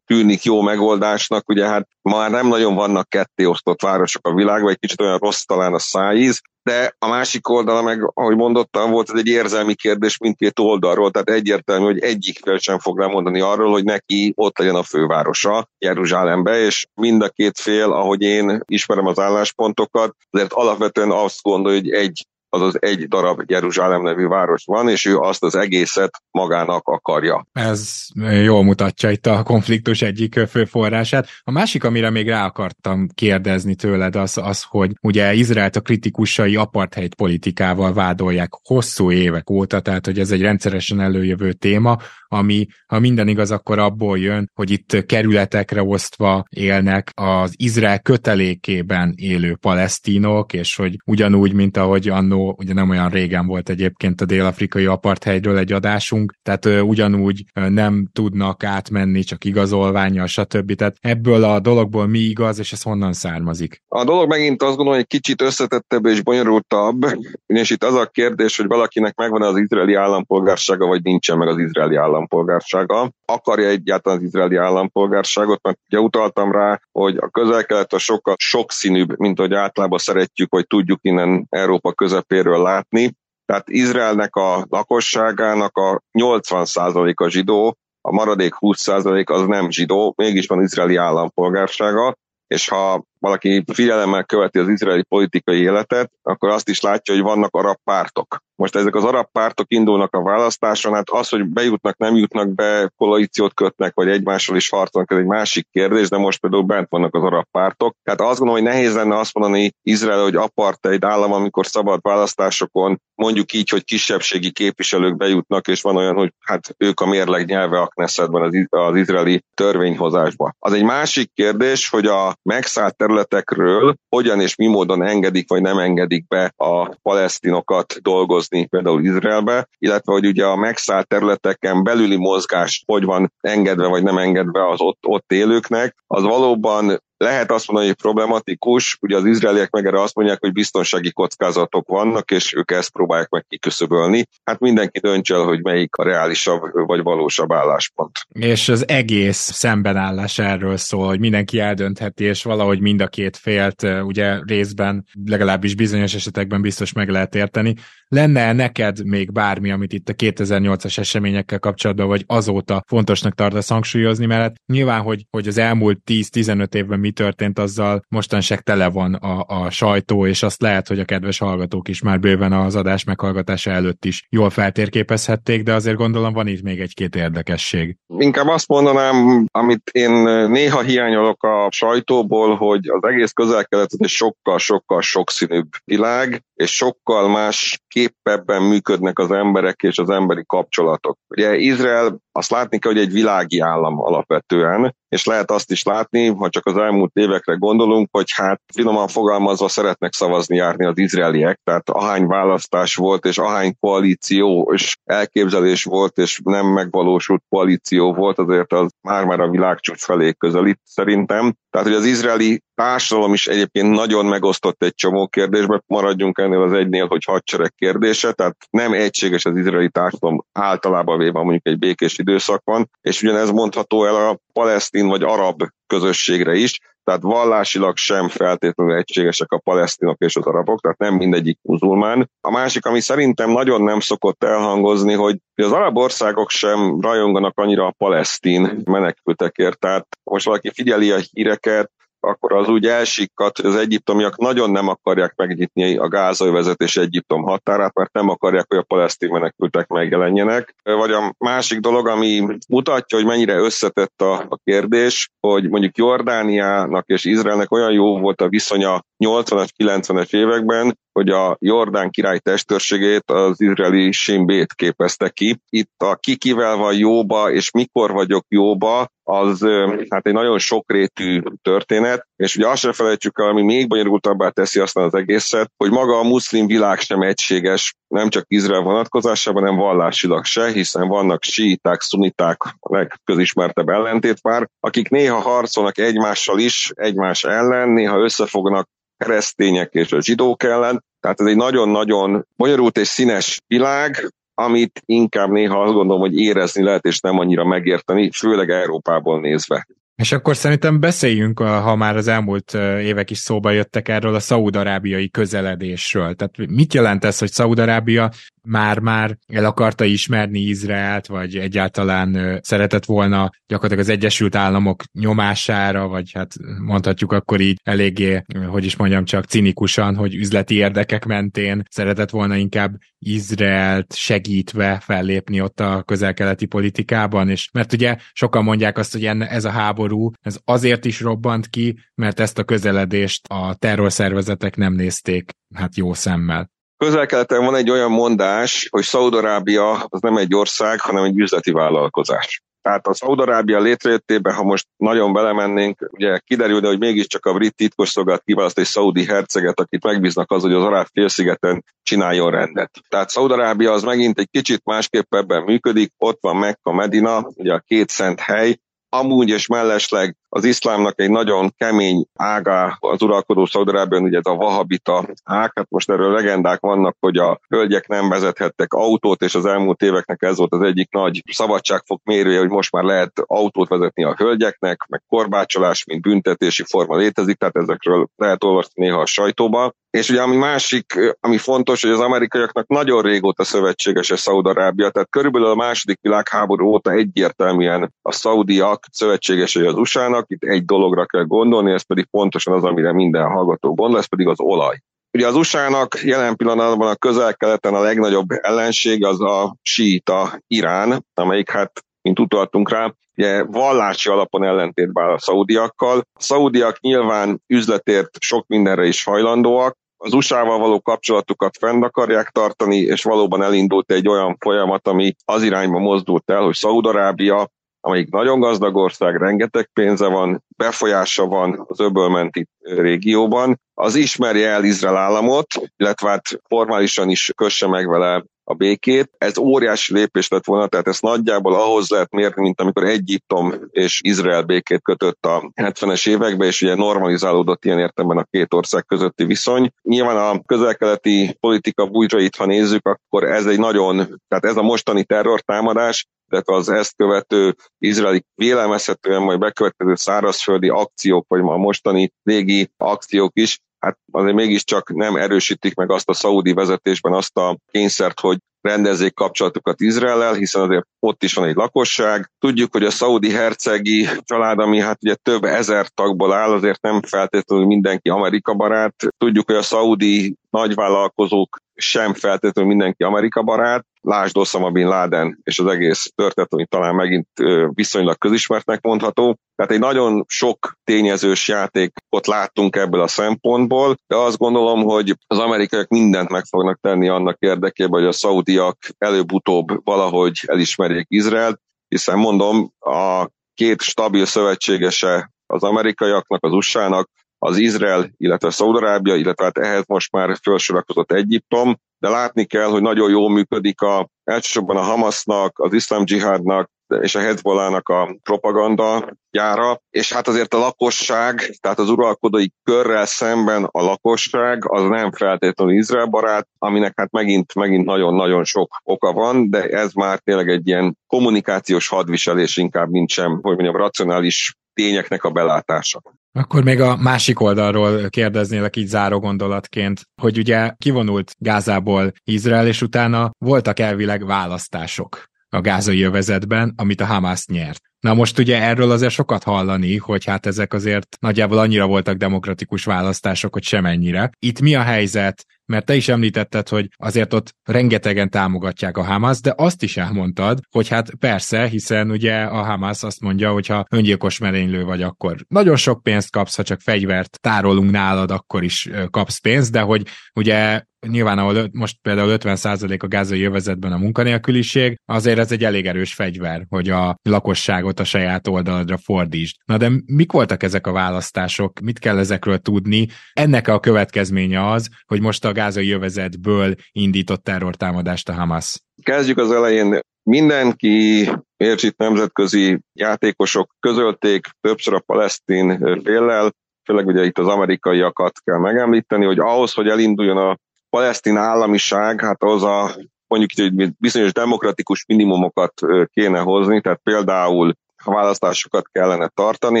[0.06, 4.78] tűnik jó megoldásnak, ugye hát már nem nagyon vannak ketté osztott városok a világban, egy
[4.78, 9.18] kicsit olyan rossz talán a szájíz, de a másik oldala meg, ahogy mondottam, volt ez
[9.18, 13.84] egy érzelmi kérdés mindkét oldalról, tehát egyértelmű, hogy egyik fel sem fog lemondani arról, hogy
[13.84, 19.18] neki ott legyen a fővárosa Jeruzsálembe, és mind a két fél, ahogy én ismerem az
[19.18, 25.06] álláspontokat, azért alapvetően azt gondolja, hogy egy azaz egy darab Jeruzsálem nevű város van, és
[25.06, 27.46] ő azt az egészet magának akarja.
[27.52, 28.06] Ez
[28.44, 31.28] jól mutatja itt a konfliktus egyik fő forrását.
[31.42, 36.56] A másik, amire még rá akartam kérdezni tőled, az, az hogy ugye Izraelt a kritikusai
[36.56, 41.96] apartheid politikával vádolják hosszú évek óta, tehát hogy ez egy rendszeresen előjövő téma,
[42.34, 49.12] ami, ha minden igaz, akkor abból jön, hogy itt kerületekre osztva élnek az Izrael kötelékében
[49.16, 54.24] élő palesztinok, és hogy ugyanúgy, mint ahogy annó, ugye nem olyan régen volt egyébként a
[54.24, 60.74] dél-afrikai apartheidről egy adásunk, tehát ugyanúgy nem tudnak átmenni, csak igazolványa, stb.
[60.74, 63.82] Tehát ebből a dologból mi igaz, és ez honnan származik?
[63.88, 67.04] A dolog megint azt gondolom, hogy kicsit összetettebb és bonyolultabb,
[67.46, 71.58] és itt az a kérdés, hogy valakinek megvan az izraeli állampolgársága, vagy nincsen meg az
[71.58, 73.10] izraeli állampolgársága.
[73.24, 79.18] Akarja egyáltalán az izraeli állampolgárságot, mert ugye utaltam rá, hogy a közel-kelet a sokkal sokszínűbb,
[79.18, 81.92] mint hogy általában szeretjük, vagy tudjuk innen Európa
[82.34, 83.16] közepéről látni.
[83.46, 90.62] Tehát Izraelnek a lakosságának a 80%-a zsidó, a maradék 20% az nem zsidó, mégis van
[90.62, 92.16] izraeli állampolgársága,
[92.46, 97.54] és ha valaki figyelemmel követi az izraeli politikai életet, akkor azt is látja, hogy vannak
[97.54, 98.42] arab pártok.
[98.56, 102.92] Most ezek az arab pártok indulnak a választáson, hát az, hogy bejutnak, nem jutnak be,
[102.96, 107.14] koalíciót kötnek, vagy egymással is harcolnak, ez egy másik kérdés, de most például bent vannak
[107.14, 107.96] az arab pártok.
[108.02, 113.00] Tehát azt gondolom, hogy nehéz lenne azt mondani Izrael, hogy apartheid állam, amikor szabad választásokon
[113.14, 117.80] mondjuk így, hogy kisebbségi képviselők bejutnak, és van olyan, hogy hát ők a mérleg nyelve
[117.80, 120.56] a Knessetben az, izraeli törvényhozásban.
[120.58, 125.78] Az egy másik kérdés, hogy a megszállt területekről hogyan és mi módon engedik vagy nem
[125.78, 132.82] engedik be a palesztinokat dolgozni például Izraelbe, illetve hogy ugye a megszállt területeken belüli mozgás
[132.86, 137.88] hogy van engedve vagy nem engedve az ott, ott élőknek, az valóban lehet azt mondani,
[137.88, 142.70] hogy problematikus, ugye az izraeliek meg erre azt mondják, hogy biztonsági kockázatok vannak, és ők
[142.70, 144.26] ezt próbálják meg kiküszöbölni.
[144.44, 148.18] Hát mindenki döntse el, hogy melyik a reálisabb vagy valósabb álláspont.
[148.28, 153.82] És az egész szembenállás erről szól, hogy mindenki eldöntheti, és valahogy mind a két félt
[153.82, 157.74] ugye részben, legalábbis bizonyos esetekben biztos meg lehet érteni.
[158.08, 164.26] Lenne neked még bármi, amit itt a 2008-as eseményekkel kapcsolatban, vagy azóta fontosnak tartasz hangsúlyozni,
[164.26, 169.44] mert nyilván, hogy, hogy az elmúlt 10-15 évben mi történt, azzal mostanság tele van a,
[169.46, 173.70] a sajtó, és azt lehet, hogy a kedves hallgatók is már bőven az adás meghallgatása
[173.70, 177.96] előtt is jól feltérképezhették, de azért gondolom van itt még egy-két érdekesség.
[178.18, 180.10] Inkább azt mondanám, amit én
[180.48, 187.82] néha hiányolok a sajtóból, hogy az egész közel-kelet egy sokkal-sokkal sokszínűbb világ, és sokkal más
[187.88, 191.18] képebben működnek az emberek és az emberi kapcsolatok.
[191.28, 196.26] Ugye Izrael azt látni kell, hogy egy világi állam alapvetően, és lehet azt is látni,
[196.26, 201.60] ha csak az elmúlt évekre gondolunk, hogy hát finoman fogalmazva szeretnek szavazni járni az izraeliek,
[201.64, 208.38] tehát ahány választás volt, és ahány koalíció és elképzelés volt, és nem megvalósult koalíció volt,
[208.38, 211.54] azért az már-már a világcsúcs felé közelít szerintem.
[211.74, 216.72] Tehát, hogy az izraeli társadalom is egyébként nagyon megosztott egy csomó kérdésben, maradjunk ennél az
[216.72, 222.18] egynél, hogy hadsereg kérdése, tehát nem egységes az izraeli társadalom általában véve mondjuk egy békés
[222.18, 228.28] időszak van, és ugyanez mondható el a palesztin vagy arab közösségre is, tehát vallásilag sem
[228.28, 232.30] feltétlenül egységesek a palesztinok és az arabok, tehát nem mindegyik muzulmán.
[232.40, 237.86] A másik, ami szerintem nagyon nem szokott elhangozni, hogy az arab országok sem rajonganak annyira
[237.86, 241.90] a palesztin menekültekért, tehát most valaki figyeli a híreket,
[242.26, 247.42] akkor az úgy elsikkat, hogy az egyiptomiak nagyon nem akarják megnyitni a gázai vezetés Egyiptom
[247.42, 250.74] határát, mert nem akarják, hogy a palesztin menekültek megjelenjenek.
[250.82, 257.06] Vagy a másik dolog, ami mutatja, hogy mennyire összetett a, a kérdés, hogy mondjuk Jordániának
[257.06, 263.30] és Izraelnek olyan jó volt a viszonya 80-as, 90-es években, hogy a Jordán király testőrségét
[263.30, 265.60] az izraeli Simbét képezte ki.
[265.68, 269.60] Itt a kikivel van jóba, és mikor vagyok jóba, az
[270.08, 274.80] hát egy nagyon sokrétű történet, és ugye azt sem felejtsük el, ami még bonyolultabbá teszi
[274.80, 279.78] aztán az egészet, hogy maga a muszlim világ sem egységes, nem csak Izrael vonatkozásában, hanem
[279.78, 286.90] vallásilag se, hiszen vannak síiták, szuniták, a legközismertebb ellentét már, akik néha harcolnak egymással is,
[286.94, 291.04] egymás ellen, néha összefognak keresztények és a zsidók ellen.
[291.20, 296.82] Tehát ez egy nagyon-nagyon bonyolult és színes világ, amit inkább néha azt gondolom, hogy érezni
[296.82, 299.86] lehet, és nem annyira megérteni, főleg Európából nézve.
[300.16, 305.30] És akkor szerintem beszéljünk, ha már az elmúlt évek is szóba jöttek erről a szaudarábiai
[305.30, 306.34] közeledésről.
[306.34, 308.30] Tehát mit jelent ez, hogy Szaudarábia
[308.62, 316.30] már-már el akarta ismerni Izraelt, vagy egyáltalán szeretett volna gyakorlatilag az Egyesült Államok nyomására, vagy
[316.32, 322.30] hát mondhatjuk akkor így eléggé, hogy is mondjam csak cinikusan, hogy üzleti érdekek mentén szeretett
[322.30, 329.12] volna inkább Izraelt segítve fellépni ott a közelkeleti politikában, és mert ugye sokan mondják azt,
[329.12, 330.03] hogy ez a háború,
[330.40, 336.14] ez azért is robbant ki, mert ezt a közeledést a terrorszervezetek nem nézték hát jó
[336.14, 336.70] szemmel.
[336.96, 342.62] Közel-keleten van egy olyan mondás, hogy Szaudarábia az nem egy ország, hanem egy üzleti vállalkozás.
[342.84, 348.42] Tehát a Szaudarábia létrejöttében, ha most nagyon belemennénk, ugye kiderülne, hogy mégiscsak a brit titkosszolgálat
[348.44, 352.90] kiválaszt egy szaudi herceget, akit megbíznak az, hogy az arab félszigeten csináljon rendet.
[353.08, 357.82] Tehát Szaudarábia az megint egy kicsit másképp ebben működik, ott van Mekka, Medina, ugye a
[357.86, 358.78] két szent hely,
[359.18, 364.54] amúgy és mellesleg az iszlámnak egy nagyon kemény ága az uralkodó Szaudarában, ugye ez a
[364.54, 369.66] vahabita ág, hát most erről legendák vannak, hogy a hölgyek nem vezethettek autót, és az
[369.66, 374.24] elmúlt éveknek ez volt az egyik nagy szabadságfok mérője, hogy most már lehet autót vezetni
[374.24, 379.92] a hölgyeknek, meg korbácsolás, mint büntetési forma létezik, tehát ezekről lehet olvasni néha a sajtóba.
[380.10, 385.30] És ugye ami másik, ami fontos, hogy az amerikaiaknak nagyon régóta szövetséges a Szaudarábia, tehát
[385.30, 391.26] körülbelül a második világháború óta egyértelműen a szaudiak szövetségesei az USA-nak, vannak, itt egy dologra
[391.26, 394.98] kell gondolni, ez pedig pontosan az, amire minden hallgató gondol, ez pedig az olaj.
[395.32, 401.70] Ugye az USA-nak jelen pillanatban a közel-keleten a legnagyobb ellenség az a síita Irán, amelyik
[401.70, 401.92] hát
[402.22, 406.18] mint utaltunk rá, ugye vallási alapon ellentétben a szaudiakkal.
[406.18, 412.96] A szaudiak nyilván üzletért sok mindenre is hajlandóak, az USA-val való kapcsolatukat fenn akarják tartani,
[412.96, 417.68] és valóban elindult egy olyan folyamat, ami az irányba mozdult el, hogy Szaudarábia,
[418.04, 424.84] amelyik nagyon gazdag ország, rengeteg pénze van, befolyása van az öbölmenti régióban, az ismerje el
[424.84, 429.30] Izrael államot, illetve hát formálisan is kösse meg vele a békét.
[429.38, 434.20] Ez óriási lépés lett volna, tehát ezt nagyjából ahhoz lehet mérni, mint amikor Egyiptom és
[434.24, 439.44] Izrael békét kötött a 70-es években, és ugye normalizálódott ilyen értelemben a két ország közötti
[439.44, 439.90] viszony.
[440.02, 444.16] Nyilván a közelkeleti politika bújtsait, ha nézzük, akkor ez egy nagyon,
[444.48, 451.44] tehát ez a mostani terrortámadás, tehát az ezt követő izraeli vélelmezhetően majd bekövetkező szárazföldi akciók,
[451.48, 456.72] vagy a mostani légi akciók is, hát azért mégiscsak nem erősítik meg azt a szaudi
[456.72, 462.50] vezetésben azt a kényszert, hogy rendezzék kapcsolatukat Izraellel, hiszen azért ott is van egy lakosság.
[462.58, 467.22] Tudjuk, hogy a szaudi hercegi család, ami hát ugye több ezer tagból áll, azért nem
[467.22, 469.14] feltétlenül mindenki Amerika barát.
[469.38, 474.06] Tudjuk, hogy a szaudi nagyvállalkozók sem feltétlenül mindenki Amerika barát.
[474.26, 477.48] Lásd Osama Bin Laden és az egész történet, ami talán megint
[477.88, 479.58] viszonylag közismertnek mondható.
[479.76, 485.58] Tehát egy nagyon sok tényezős játékot láttunk ebből a szempontból, de azt gondolom, hogy az
[485.58, 492.38] amerikaiak mindent meg fognak tenni annak érdekében, hogy a szaudiak előbb-utóbb valahogy elismerjék Izraelt, hiszen
[492.38, 499.78] mondom, a két stabil szövetségese az amerikaiaknak, az USA-nak, az Izrael, illetve Szaudarábia, illetve hát
[499.78, 505.00] ehhez most már felsorakozott Egyiptom, de látni kell, hogy nagyon jól működik a, elsősorban a
[505.00, 511.76] Hamasnak, az iszlám dzsihádnak és a Hezbollahnak a propaganda gyára, és hát azért a lakosság,
[511.80, 517.74] tehát az uralkodói körrel szemben a lakosság az nem feltétlenül Izrael barát, aminek hát megint,
[517.74, 523.28] megint nagyon-nagyon sok oka van, de ez már tényleg egy ilyen kommunikációs hadviselés inkább, mint
[523.28, 526.22] sem, hogy mondjam, racionális tényeknek a belátása.
[526.52, 533.02] Akkor még a másik oldalról kérdeznélek így záró gondolatként, hogy ugye kivonult Gázából Izrael, és
[533.02, 538.00] utána voltak elvileg választások a gázai övezetben, amit a Hamas nyert.
[538.20, 543.04] Na most ugye erről azért sokat hallani, hogy hát ezek azért nagyjából annyira voltak demokratikus
[543.04, 544.50] választások, hogy semennyire.
[544.58, 545.66] Itt mi a helyzet?
[545.86, 550.78] Mert te is említetted, hogy azért ott rengetegen támogatják a Hamas, de azt is elmondtad,
[550.90, 555.56] hogy hát persze, hiszen ugye a Hamas azt mondja, hogy ha öngyilkos merénylő vagy, akkor
[555.68, 560.26] nagyon sok pénzt kapsz, ha csak fegyvert tárolunk nálad, akkor is kapsz pénzt, de hogy
[560.54, 566.06] ugye nyilván ahol most például 50% a gázai jövezetben a munkanélküliség, azért ez egy elég
[566.06, 569.76] erős fegyver, hogy a lakosságot a saját oldaladra fordítsd.
[569.84, 572.00] Na de mik voltak ezek a választások?
[572.00, 573.28] Mit kell ezekről tudni?
[573.52, 579.02] Ennek a következménye az, hogy most a gázai jövezetből indított terrortámadást a Hamas.
[579.22, 580.18] Kezdjük az elején.
[580.42, 586.72] Mindenki, értsít nemzetközi játékosok közölték többször a palesztin féllel,
[587.04, 590.78] főleg ugye itt az amerikaiakat kell megemlíteni, hogy ahhoz, hogy elinduljon a
[591.14, 593.14] palesztin államiság, hát az a
[593.46, 595.92] mondjuk hogy bizonyos demokratikus minimumokat
[596.32, 597.94] kéne hozni, tehát például
[598.24, 600.00] választásokat kellene tartani,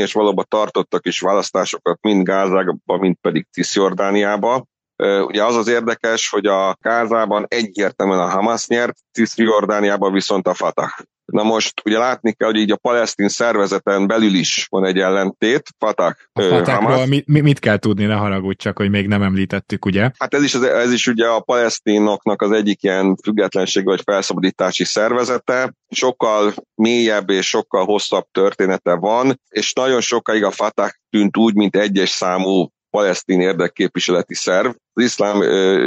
[0.00, 4.64] és valóban tartottak is választásokat mind Gázába, mind pedig Cisjordániába.
[5.26, 10.90] Ugye az az érdekes, hogy a Gázában egyértelműen a Hamas nyert, Cisjordániában viszont a Fatah.
[11.24, 15.68] Na most ugye látni kell, hogy így a palesztin szervezeten belül is van egy ellentét,
[15.78, 20.10] Fatah, a Fatahról mit, mit kell tudni, ne haragudj csak, hogy még nem említettük, ugye?
[20.18, 25.74] Hát ez is, ez is ugye a palesztinoknak az egyik ilyen függetlenség vagy felszabadítási szervezete,
[25.90, 31.76] sokkal mélyebb és sokkal hosszabb története van, és nagyon sokáig a Fatah tűnt úgy, mint
[31.76, 34.66] egyes számú palesztin érdekképviseleti szerv.
[34.92, 35.40] Az iszlám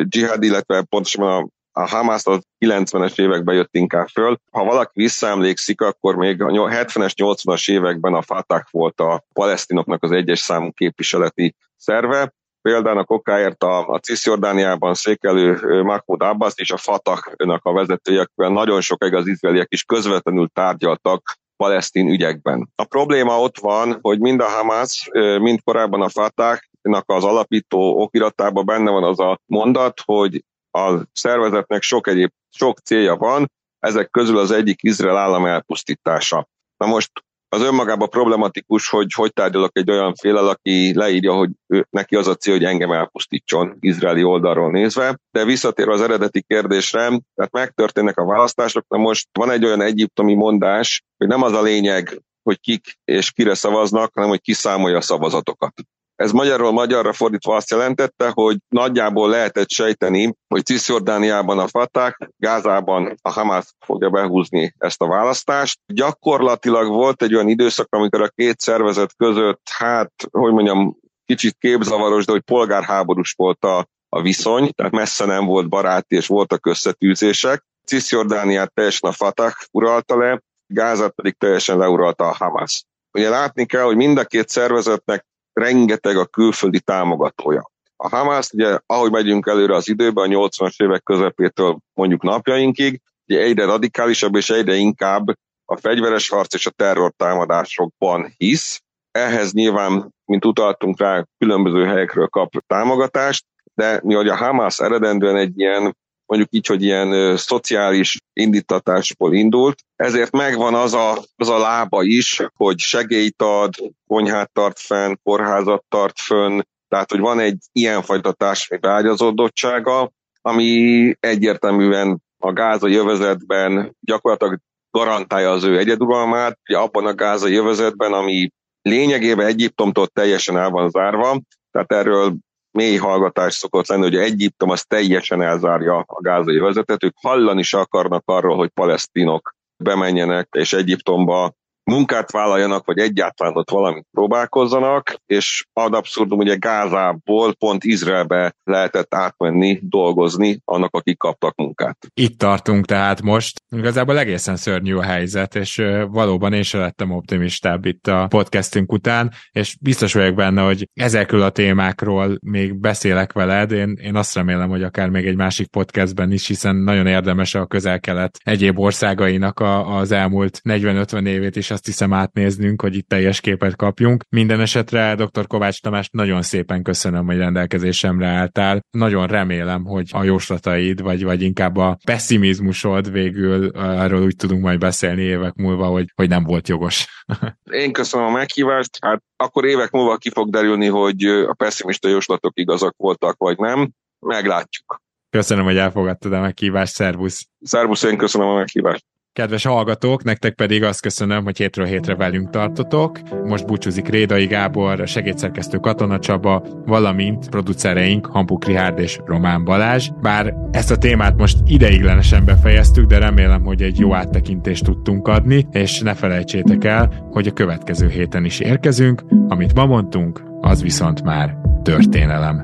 [0.03, 1.47] dzsihád, illetve pontosabban a
[1.77, 4.37] a Hamas az 90-es években jött inkább föl.
[4.51, 10.11] Ha valaki visszaemlékszik, akkor még a 70-es, 80-as években a Fatah volt a palesztinoknak az
[10.11, 12.33] egyes számú képviseleti szerve.
[12.61, 19.13] Példának okáért a, a Cisjordániában székelő Mahmoud Abbas és a Fatah-nak a vezetőjekben nagyon sokáig
[19.13, 22.69] az izraeliek is közvetlenül tárgyaltak palesztin ügyekben.
[22.75, 25.09] A probléma ott van, hogy mind a Hamas,
[25.39, 26.57] mind korábban a Fatah
[27.05, 30.43] az alapító okiratában benne van az a mondat, hogy
[30.77, 36.47] a szervezetnek sok egyéb, sok célja van, ezek közül az egyik Izrael állam elpusztítása.
[36.77, 37.11] Na most
[37.49, 42.27] az önmagában problematikus, hogy hogy tárgyalok egy olyan félel, aki leírja, hogy ő, neki az
[42.27, 45.19] a cél, hogy engem elpusztítson izraeli oldalról nézve.
[45.31, 46.99] De visszatérve az eredeti kérdésre,
[47.35, 51.61] tehát megtörténnek a választások, na most van egy olyan egyiptomi mondás, hogy nem az a
[51.61, 55.73] lényeg, hogy kik és kire szavaznak, hanem hogy kiszámolja a szavazatokat.
[56.17, 63.15] Ez magyarról magyarra fordítva azt jelentette, hogy nagyjából lehetett sejteni, hogy Cisjordániában a Fatah, Gázában
[63.21, 65.79] a Hamas fogja behúzni ezt a választást.
[65.85, 72.25] Gyakorlatilag volt egy olyan időszak, amikor a két szervezet között, hát, hogy mondjam, kicsit képzavaros,
[72.25, 77.63] de hogy polgárháborús volt a, a viszony, tehát messze nem volt baráti, és voltak összetűzések.
[77.85, 82.83] Cisjordániát teljesen a Fatah uralta le, Gázát pedig teljesen leuralta a Hamas.
[83.11, 85.25] Ugye látni kell, hogy mind a két szervezetnek
[85.57, 87.71] rengeteg a külföldi támogatója.
[87.95, 93.41] A Hamas, ugye, ahogy megyünk előre az időben, a 80-as évek közepétől mondjuk napjainkig, ugye
[93.41, 95.27] egyre radikálisabb és egyre inkább
[95.65, 98.81] a fegyveres harc és a terrortámadásokban hisz.
[99.11, 105.35] Ehhez nyilván, mint utaltunk rá, különböző helyekről kap támogatást, de mi, hogy a Hamas eredendően
[105.35, 105.97] egy ilyen
[106.27, 112.03] mondjuk így, hogy ilyen ö, szociális indítatásból indult, ezért megvan az a, az a lába
[112.03, 113.73] is, hogy segélyt ad,
[114.07, 120.11] konyhát tart fenn, kórházat tart fönn, tehát, hogy van egy ilyenfajta társadalmi vágyazódottsága,
[120.41, 124.59] ami egyértelműen a gázai jövezetben gyakorlatilag
[124.91, 128.49] garantálja az ő egyeduralmát, ugye abban a gázai jövezetben, ami
[128.81, 132.35] lényegében Egyiptomtól teljesen el van zárva, tehát erről
[132.77, 137.73] mély hallgatás szokott lenni, hogy Egyiptom az teljesen elzárja a gázai vezetet, ők hallani is
[137.73, 141.53] akarnak arról, hogy palesztinok bemenjenek és Egyiptomba
[141.87, 149.15] munkát vállaljanak, vagy egyáltalán ott valamit próbálkozzanak, és ad abszurdum, ugye Gázából pont Izraelbe lehetett
[149.15, 151.97] átmenni, dolgozni annak, akik kaptak munkát.
[152.13, 153.61] Itt tartunk tehát most.
[153.69, 159.31] Igazából egészen szörnyű a helyzet, és valóban én sem lettem optimistább itt a podcastünk után,
[159.51, 163.71] és biztos vagyok benne, hogy ezekről a témákról még beszélek veled.
[163.71, 167.65] Én, én azt remélem, hogy akár még egy másik podcastben is, hiszen nagyon érdemes a
[167.65, 173.41] közel-kelet egyéb országainak a, az elmúlt 40-50 évét is azt hiszem átnéznünk, hogy itt teljes
[173.41, 174.23] képet kapjunk.
[174.29, 175.47] Minden esetre dr.
[175.47, 178.79] Kovács Tamás nagyon szépen köszönöm, hogy rendelkezésemre álltál.
[178.91, 184.79] Nagyon remélem, hogy a jóslataid, vagy, vagy inkább a pessimizmusod végül arról úgy tudunk majd
[184.79, 187.23] beszélni évek múlva, hogy, hogy nem volt jogos.
[187.83, 188.97] Én köszönöm a meghívást.
[189.01, 193.91] Hát akkor évek múlva ki fog derülni, hogy a pessimista jóslatok igazak voltak, vagy nem.
[194.19, 195.01] Meglátjuk.
[195.29, 196.93] Köszönöm, hogy elfogadtad a meghívást.
[196.93, 197.47] Szervusz!
[197.61, 199.05] Szervusz, én köszönöm a meghívást.
[199.37, 203.19] Kedves hallgatók, nektek pedig azt köszönöm, hogy hétről hétre velünk tartotok.
[203.45, 210.09] Most búcsúzik Rédai Gábor, segédszerkesztő Katona Csaba, valamint producereink Hampuk Rihárd és Román Balázs.
[210.21, 215.67] Bár ezt a témát most ideiglenesen befejeztük, de remélem, hogy egy jó áttekintést tudtunk adni,
[215.71, 219.23] és ne felejtsétek el, hogy a következő héten is érkezünk.
[219.47, 222.63] Amit ma mondtunk, az viszont már történelem.